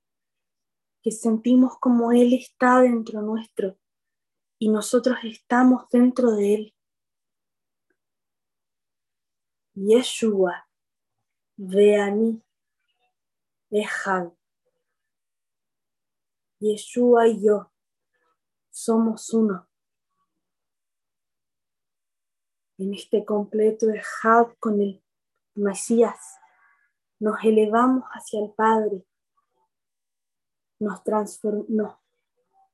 que 1.02 1.10
sentimos 1.12 1.80
como 1.80 2.12
Él 2.12 2.34
está 2.34 2.82
dentro 2.82 3.24
nuestro 3.24 3.80
y 4.60 4.70
nosotros 4.70 5.18
estamos 5.24 5.90
dentro 5.90 6.32
de 6.32 6.54
Él. 6.54 6.76
Yeshua, 9.74 10.68
mí, 11.58 12.44
Ejad. 13.72 14.39
Yeshua 16.60 17.28
y 17.28 17.46
yo 17.46 17.72
somos 18.70 19.34
uno. 19.34 19.70
en 22.80 22.94
este 22.94 23.26
completo 23.26 23.90
ejad 23.90 24.48
con 24.60 24.82
el 24.82 25.04
Mesías, 25.54 26.38
nos 27.20 27.44
elevamos 27.44 28.06
hacia 28.14 28.40
el 28.40 28.52
Padre, 28.52 29.06
nos, 30.80 31.02
nos 31.68 31.98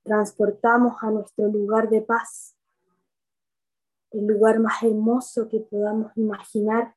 transportamos 0.04 0.98
a 1.02 1.10
nuestro 1.10 1.48
lugar 1.48 1.89
de 1.89 2.02
paz, 2.04 2.56
el 4.12 4.28
lugar 4.28 4.60
más 4.60 4.84
hermoso 4.84 5.50
que 5.50 5.62
podamos 5.62 6.15
imaginar, 6.15 6.95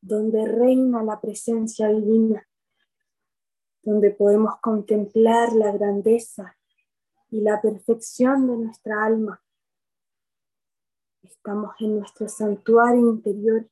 donde 0.00 0.48
reina 0.48 1.04
la 1.04 1.20
presencia 1.20 1.88
divina, 1.88 2.44
donde 3.86 4.10
podemos 4.10 4.60
contemplar 4.60 5.54
la 5.54 5.72
grandeza 5.72 6.58
y 7.30 7.40
la 7.40 7.62
perfección 7.62 8.46
de 8.46 8.56
nuestra 8.58 9.02
alma 9.02 9.42
Estamos 11.46 11.74
en 11.80 11.98
nuestro 11.98 12.28
santuario 12.28 13.00
interior, 13.00 13.68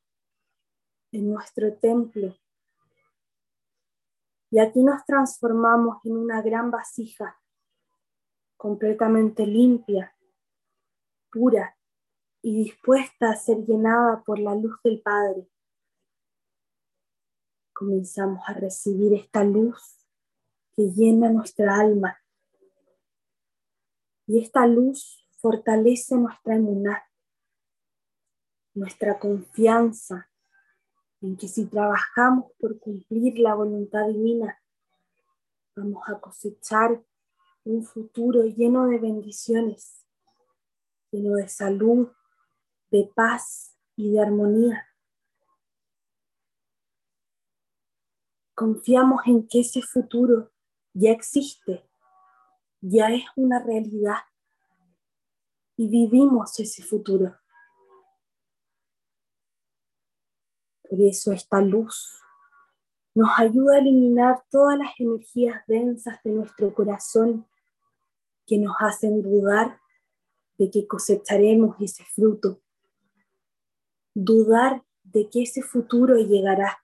en 1.13 1.33
nuestro 1.33 1.73
templo. 1.77 2.37
Y 4.51 4.59
aquí 4.59 4.83
nos 4.83 5.05
transformamos 5.05 5.99
en 6.05 6.17
una 6.17 6.43
gran 6.43 6.73
vasija, 6.73 7.41
completamente 8.57 9.47
limpia, 9.47 10.17
pura 11.31 11.77
y 12.43 12.57
dispuesta 12.65 13.31
a 13.31 13.37
ser 13.37 13.59
llenada 13.65 14.23
por 14.25 14.41
la 14.41 14.57
luz 14.57 14.77
del 14.83 15.01
Padre. 15.01 15.49
Comenzamos 17.73 18.41
a 18.49 18.55
recibir 18.55 19.15
esta 19.15 19.45
luz 19.45 20.04
que 20.77 20.91
llena 20.91 21.31
nuestra 21.31 21.79
alma. 21.79 22.19
Y 24.27 24.41
esta 24.41 24.67
luz 24.67 25.27
fortalece 25.41 26.17
nuestra 26.17 26.57
inmunidad 26.57 26.99
nuestra 28.75 29.19
confianza 29.19 30.29
en 31.21 31.37
que 31.37 31.49
si 31.49 31.67
trabajamos 31.67 32.53
por 32.59 32.79
cumplir 32.79 33.39
la 33.39 33.55
voluntad 33.55 34.09
divina, 34.09 34.61
vamos 35.77 36.03
a 36.09 36.21
cosechar 36.21 37.03
un 37.65 37.85
futuro 37.85 38.43
lleno 38.43 38.89
de 38.89 38.99
bendiciones, 38.99 40.05
lleno 41.11 41.37
de 41.37 41.49
salud, 41.49 42.11
de 42.91 43.11
paz 43.15 43.79
y 43.97 44.13
de 44.13 44.21
armonía. 44.21 44.87
Confiamos 48.55 49.23
en 49.27 49.49
que 49.49 49.61
ese 49.61 49.83
futuro 49.83 50.53
ya 50.95 51.11
existe, 51.11 51.85
ya 52.81 53.09
es 53.09 53.25
una 53.37 53.63
realidad 53.63 54.19
y 55.77 55.89
vivimos 55.89 56.59
ese 56.61 56.83
futuro. 56.83 57.37
Por 60.89 61.01
eso 61.01 61.33
esta 61.33 61.61
luz 61.61 62.21
nos 63.15 63.29
ayuda 63.39 63.77
a 63.77 63.79
eliminar 63.79 64.45
todas 64.51 64.79
las 64.79 64.91
energías 64.99 65.63
densas 65.67 66.23
de 66.23 66.31
nuestro 66.31 66.73
corazón 66.75 67.47
que 68.47 68.59
nos 68.59 68.77
hacen 68.79 69.23
dudar 69.23 69.81
de 70.59 70.71
que 70.71 70.87
cosecharemos 70.87 71.77
ese 71.81 72.05
fruto, 72.05 72.61
dudar 74.15 74.85
de 75.03 75.29
que 75.29 75.43
ese 75.43 75.63
futuro 75.63 76.17
llegará. 76.17 76.84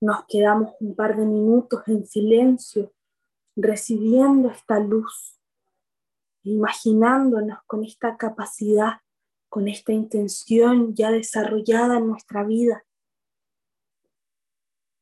Nos 0.00 0.24
quedamos 0.26 0.74
un 0.80 0.94
par 0.94 1.16
de 1.16 1.26
minutos 1.26 1.82
en 1.86 2.06
silencio 2.06 2.92
recibiendo 3.56 4.48
esta 4.50 4.78
luz, 4.78 5.40
imaginándonos 6.44 7.58
con 7.66 7.84
esta 7.84 8.16
capacidad 8.16 9.00
con 9.48 9.66
esta 9.66 9.92
intención 9.92 10.94
ya 10.94 11.10
desarrollada 11.10 11.98
en 11.98 12.06
nuestra 12.06 12.44
vida. 12.44 12.84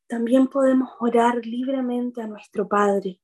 También 0.06 0.46
podemos 0.46 0.90
orar 1.00 1.44
libremente 1.44 2.22
a 2.22 2.28
nuestro 2.28 2.68
Padre 2.68 3.20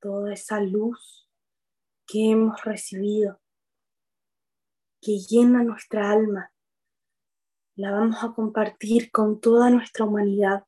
toda 0.00 0.32
esa 0.32 0.60
luz 0.60 1.28
que 2.06 2.30
hemos 2.30 2.62
recibido, 2.64 3.40
que 5.00 5.18
llena 5.18 5.62
nuestra 5.62 6.10
alma, 6.10 6.52
la 7.76 7.92
vamos 7.92 8.22
a 8.22 8.32
compartir 8.32 9.10
con 9.10 9.40
toda 9.40 9.70
nuestra 9.70 10.04
humanidad. 10.04 10.64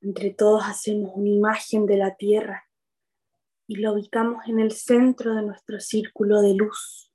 Entre 0.00 0.30
todos 0.30 0.64
hacemos 0.64 1.12
una 1.14 1.30
imagen 1.30 1.86
de 1.86 1.96
la 1.96 2.14
tierra 2.14 2.68
y 3.66 3.76
lo 3.76 3.94
ubicamos 3.94 4.46
en 4.46 4.60
el 4.60 4.72
centro 4.72 5.34
de 5.34 5.42
nuestro 5.42 5.80
círculo 5.80 6.42
de 6.42 6.54
luz. 6.54 7.10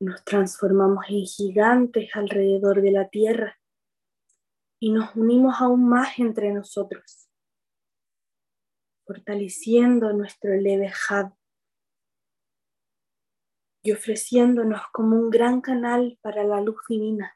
Nos 0.00 0.24
transformamos 0.24 1.04
en 1.08 1.26
gigantes 1.26 2.10
alrededor 2.14 2.80
de 2.80 2.92
la 2.92 3.08
tierra 3.08 3.58
y 4.80 4.92
nos 4.92 5.14
unimos 5.16 5.60
aún 5.60 5.88
más 5.88 6.18
entre 6.18 6.52
nosotros, 6.52 7.27
fortaleciendo 9.08 10.12
nuestro 10.12 10.54
leve 10.54 10.92
y 13.82 13.92
ofreciéndonos 13.92 14.82
como 14.92 15.16
un 15.16 15.30
gran 15.30 15.62
canal 15.62 16.18
para 16.20 16.44
la 16.44 16.60
luz 16.60 16.76
divina. 16.86 17.34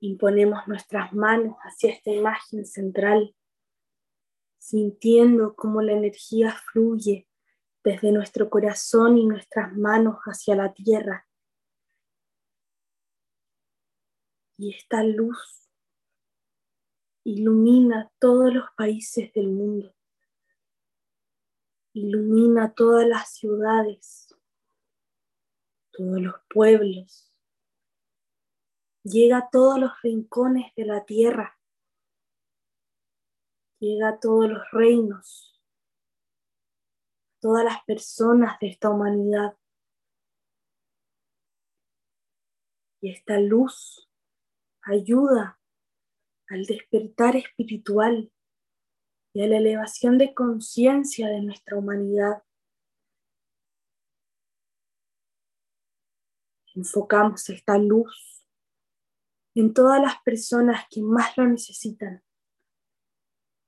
Imponemos 0.00 0.66
nuestras 0.68 1.12
manos 1.12 1.58
hacia 1.58 1.92
esta 1.92 2.12
imagen 2.12 2.64
central, 2.64 3.36
sintiendo 4.56 5.54
cómo 5.54 5.82
la 5.82 5.92
energía 5.92 6.50
fluye 6.72 7.28
desde 7.84 8.10
nuestro 8.10 8.48
corazón 8.48 9.18
y 9.18 9.26
nuestras 9.26 9.76
manos 9.76 10.16
hacia 10.20 10.56
la 10.56 10.72
tierra. 10.72 11.28
Y 14.56 14.74
esta 14.74 15.02
luz 15.02 15.59
ilumina 17.24 18.10
todos 18.18 18.52
los 18.52 18.70
países 18.76 19.32
del 19.32 19.48
mundo. 19.48 19.94
Ilumina 21.92 22.72
todas 22.72 23.06
las 23.06 23.34
ciudades, 23.34 24.34
todos 25.90 26.20
los 26.20 26.34
pueblos, 26.48 27.32
llega 29.02 29.38
a 29.38 29.50
todos 29.50 29.78
los 29.78 29.92
rincones 30.02 30.74
de 30.76 30.84
la 30.84 31.04
tierra, 31.04 31.58
llega 33.80 34.10
a 34.10 34.20
todos 34.20 34.48
los 34.48 34.70
reinos, 34.72 35.60
todas 37.40 37.64
las 37.64 37.82
personas 37.84 38.58
de 38.60 38.68
esta 38.68 38.90
humanidad. 38.90 39.56
Y 43.02 43.10
esta 43.10 43.40
luz 43.40 44.10
ayuda 44.82 45.59
al 46.50 46.64
despertar 46.64 47.36
espiritual 47.36 48.30
y 49.32 49.42
a 49.42 49.46
la 49.46 49.58
elevación 49.58 50.18
de 50.18 50.34
conciencia 50.34 51.28
de 51.28 51.40
nuestra 51.42 51.78
humanidad. 51.78 52.42
Enfocamos 56.74 57.48
esta 57.48 57.78
luz 57.78 58.44
en 59.54 59.72
todas 59.72 60.02
las 60.02 60.20
personas 60.24 60.86
que 60.90 61.00
más 61.02 61.36
lo 61.36 61.46
necesitan, 61.46 62.24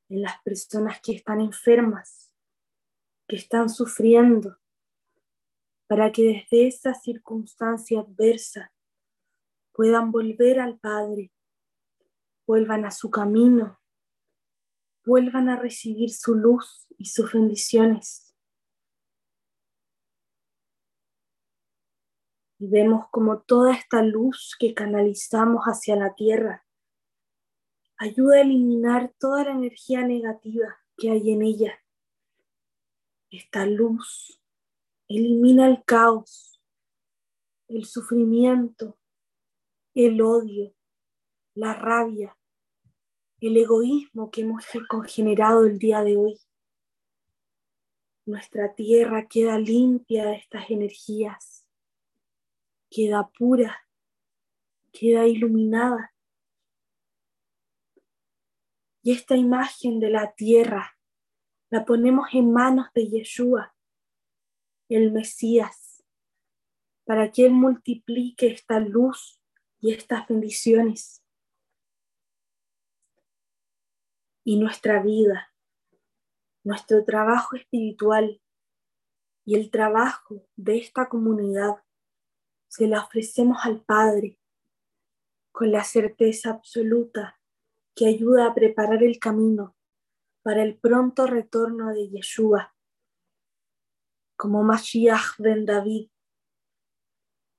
en 0.08 0.22
las 0.22 0.42
personas 0.42 1.00
que 1.00 1.12
están 1.12 1.40
enfermas, 1.40 2.32
que 3.28 3.36
están 3.36 3.68
sufriendo, 3.68 4.58
para 5.86 6.10
que 6.10 6.22
desde 6.22 6.66
esa 6.66 6.94
circunstancia 6.94 8.00
adversa 8.00 8.72
puedan 9.72 10.10
volver 10.10 10.58
al 10.58 10.78
Padre, 10.78 11.32
vuelvan 12.46 12.84
a 12.84 12.90
su 12.90 13.10
camino 13.10 13.82
vuelvan 15.04 15.48
a 15.48 15.56
recibir 15.56 16.10
su 16.10 16.34
luz 16.34 16.86
y 16.96 17.06
sus 17.06 17.32
bendiciones. 17.32 18.34
Y 22.58 22.68
vemos 22.68 23.06
como 23.10 23.40
toda 23.40 23.74
esta 23.74 24.02
luz 24.02 24.54
que 24.58 24.74
canalizamos 24.74 25.64
hacia 25.64 25.96
la 25.96 26.14
tierra 26.14 26.64
ayuda 27.96 28.36
a 28.36 28.40
eliminar 28.40 29.14
toda 29.18 29.44
la 29.44 29.52
energía 29.52 30.02
negativa 30.02 30.76
que 30.96 31.10
hay 31.10 31.30
en 31.30 31.42
ella. 31.42 31.78
Esta 33.30 33.64
luz 33.64 34.40
elimina 35.08 35.68
el 35.68 35.84
caos, 35.84 36.60
el 37.68 37.84
sufrimiento, 37.84 38.98
el 39.94 40.20
odio, 40.20 40.74
la 41.54 41.74
rabia, 41.74 42.36
el 43.40 43.56
egoísmo 43.56 44.30
que 44.30 44.42
hemos 44.42 44.64
generado 45.08 45.66
el 45.66 45.78
día 45.78 46.02
de 46.02 46.16
hoy. 46.16 46.40
Nuestra 48.24 48.74
tierra 48.74 49.26
queda 49.28 49.58
limpia 49.58 50.26
de 50.26 50.36
estas 50.36 50.70
energías, 50.70 51.66
queda 52.90 53.30
pura, 53.36 53.86
queda 54.92 55.26
iluminada. 55.26 56.14
Y 59.02 59.12
esta 59.12 59.36
imagen 59.36 59.98
de 59.98 60.10
la 60.10 60.32
tierra 60.34 60.96
la 61.68 61.84
ponemos 61.84 62.28
en 62.32 62.52
manos 62.52 62.86
de 62.94 63.08
Yeshua, 63.08 63.74
el 64.88 65.10
Mesías, 65.10 66.04
para 67.04 67.32
que 67.32 67.46
Él 67.46 67.52
multiplique 67.52 68.46
esta 68.46 68.78
luz 68.78 69.40
y 69.80 69.92
estas 69.92 70.28
bendiciones 70.28 71.21
y 74.44 74.58
nuestra 74.58 75.02
vida, 75.02 75.52
nuestro 76.64 77.04
trabajo 77.04 77.56
espiritual 77.56 78.40
y 79.44 79.56
el 79.56 79.70
trabajo 79.70 80.46
de 80.56 80.78
esta 80.78 81.08
comunidad 81.08 81.82
se 82.68 82.86
la 82.86 83.00
ofrecemos 83.04 83.58
al 83.64 83.82
Padre 83.82 84.38
con 85.52 85.70
la 85.70 85.84
certeza 85.84 86.50
absoluta 86.50 87.40
que 87.94 88.06
ayuda 88.06 88.46
a 88.46 88.54
preparar 88.54 89.02
el 89.02 89.18
camino 89.18 89.76
para 90.42 90.62
el 90.62 90.78
pronto 90.78 91.26
retorno 91.26 91.90
de 91.90 92.08
Yeshua, 92.08 92.74
como 94.36 94.62
Mashiach 94.64 95.38
ben 95.38 95.66
David, 95.66 96.08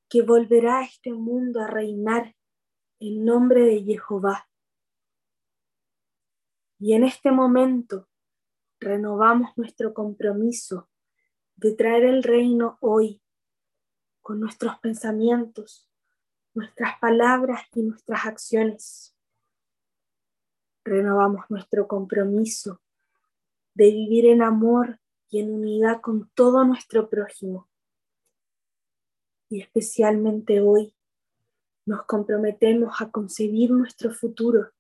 que 0.10 0.22
volverá 0.22 0.80
a 0.80 0.84
este 0.84 1.14
mundo 1.14 1.62
a 1.62 1.68
reinar 1.68 2.36
en 3.00 3.26
nombre 3.26 3.64
de 3.64 3.84
Jehová. 3.84 4.50
Y 6.86 6.96
en 6.96 7.06
este 7.06 7.32
momento 7.32 8.10
renovamos 8.78 9.52
nuestro 9.56 9.94
compromiso 9.94 10.90
de 11.56 11.72
traer 11.76 12.04
el 12.04 12.24
reino 12.24 12.78
hoy 12.82 13.22
con 14.22 14.42
nuestros 14.42 14.78
pensamientos, 14.80 15.90
nuestras 16.54 17.00
palabras 17.00 17.62
y 17.74 17.84
nuestras 17.84 18.26
acciones. 18.26 19.16
Renovamos 20.84 21.46
nuestro 21.48 21.88
compromiso 21.88 22.82
de 23.76 23.90
vivir 23.90 24.26
en 24.26 24.42
amor 24.42 25.00
y 25.30 25.40
en 25.40 25.54
unidad 25.54 26.02
con 26.02 26.30
todo 26.32 26.66
nuestro 26.66 27.10
prójimo. 27.10 27.70
Y 29.48 29.62
especialmente 29.62 30.60
hoy 30.60 30.94
nos 31.86 32.04
comprometemos 32.04 33.00
a 33.00 33.10
concebir 33.10 33.72
nuestro 33.72 34.14
futuro 34.14 34.74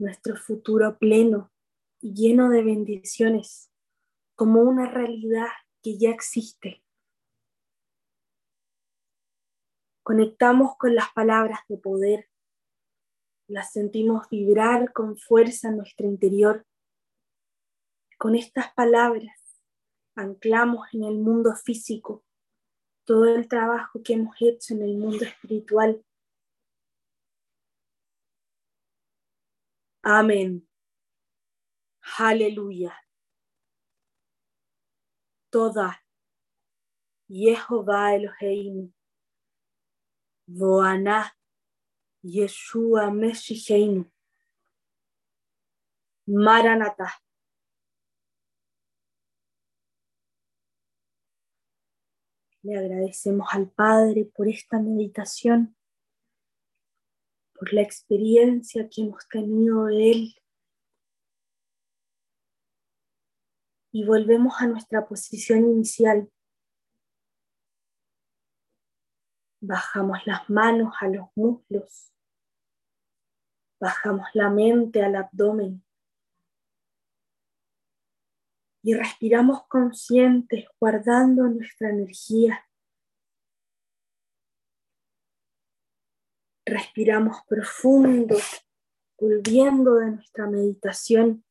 nuestro 0.00 0.36
futuro 0.36 0.98
pleno 0.98 1.52
y 2.00 2.14
lleno 2.14 2.48
de 2.48 2.62
bendiciones 2.62 3.70
como 4.34 4.62
una 4.62 4.90
realidad 4.90 5.48
que 5.82 5.98
ya 5.98 6.10
existe. 6.10 6.82
Conectamos 10.02 10.76
con 10.78 10.94
las 10.94 11.12
palabras 11.12 11.60
de 11.68 11.76
poder, 11.76 12.30
las 13.46 13.72
sentimos 13.72 14.28
vibrar 14.30 14.92
con 14.92 15.18
fuerza 15.18 15.68
en 15.68 15.76
nuestro 15.76 16.06
interior. 16.06 16.66
Con 18.18 18.34
estas 18.34 18.72
palabras 18.72 19.38
anclamos 20.14 20.86
en 20.94 21.04
el 21.04 21.18
mundo 21.18 21.54
físico 21.54 22.24
todo 23.04 23.26
el 23.26 23.48
trabajo 23.48 24.02
que 24.02 24.14
hemos 24.14 24.36
hecho 24.40 24.74
en 24.74 24.82
el 24.82 24.96
mundo 24.96 25.24
espiritual 25.24 26.04
Amén. 30.02 30.66
Aleluya. 32.18 32.96
Toda 35.50 36.02
Jehová 37.28 38.14
Eloheinu. 38.14 38.92
Voana 40.46 41.32
Yeshua 42.24 43.10
Meshicheinu. 43.10 44.10
Maranatha. 46.26 47.22
Le 52.62 52.76
agradecemos 52.78 53.48
al 53.52 53.70
Padre 53.70 54.24
por 54.24 54.48
esta 54.48 54.78
meditación 54.78 55.76
por 57.60 57.74
la 57.74 57.82
experiencia 57.82 58.88
que 58.88 59.02
hemos 59.02 59.28
tenido 59.28 59.84
de 59.84 60.10
Él. 60.10 60.34
Y 63.92 64.06
volvemos 64.06 64.54
a 64.60 64.66
nuestra 64.66 65.06
posición 65.06 65.66
inicial. 65.66 66.32
Bajamos 69.60 70.26
las 70.26 70.48
manos 70.48 70.94
a 71.02 71.08
los 71.08 71.26
muslos. 71.36 72.14
Bajamos 73.78 74.26
la 74.32 74.48
mente 74.48 75.02
al 75.02 75.16
abdomen. 75.16 75.84
Y 78.82 78.94
respiramos 78.94 79.66
conscientes, 79.66 80.64
guardando 80.78 81.42
nuestra 81.42 81.90
energía. 81.90 82.66
Respiramos 86.70 87.42
profundo, 87.48 88.36
volviendo 89.18 89.96
de 89.96 90.12
nuestra 90.12 90.46
meditación. 90.46 91.44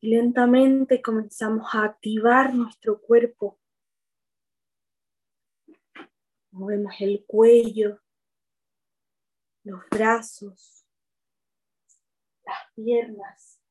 Y 0.00 0.08
lentamente 0.08 1.00
comenzamos 1.00 1.72
a 1.76 1.84
activar 1.84 2.52
nuestro 2.52 3.00
cuerpo. 3.00 3.60
Movemos 6.50 6.94
el 6.98 7.24
cuello, 7.24 8.02
los 9.62 9.88
brazos, 9.88 10.88
las 12.42 12.72
piernas. 12.74 13.62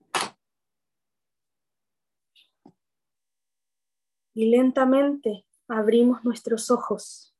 Y 4.33 4.49
lentamente 4.49 5.45
abrimos 5.67 6.23
nuestros 6.23 6.71
ojos. 6.71 7.34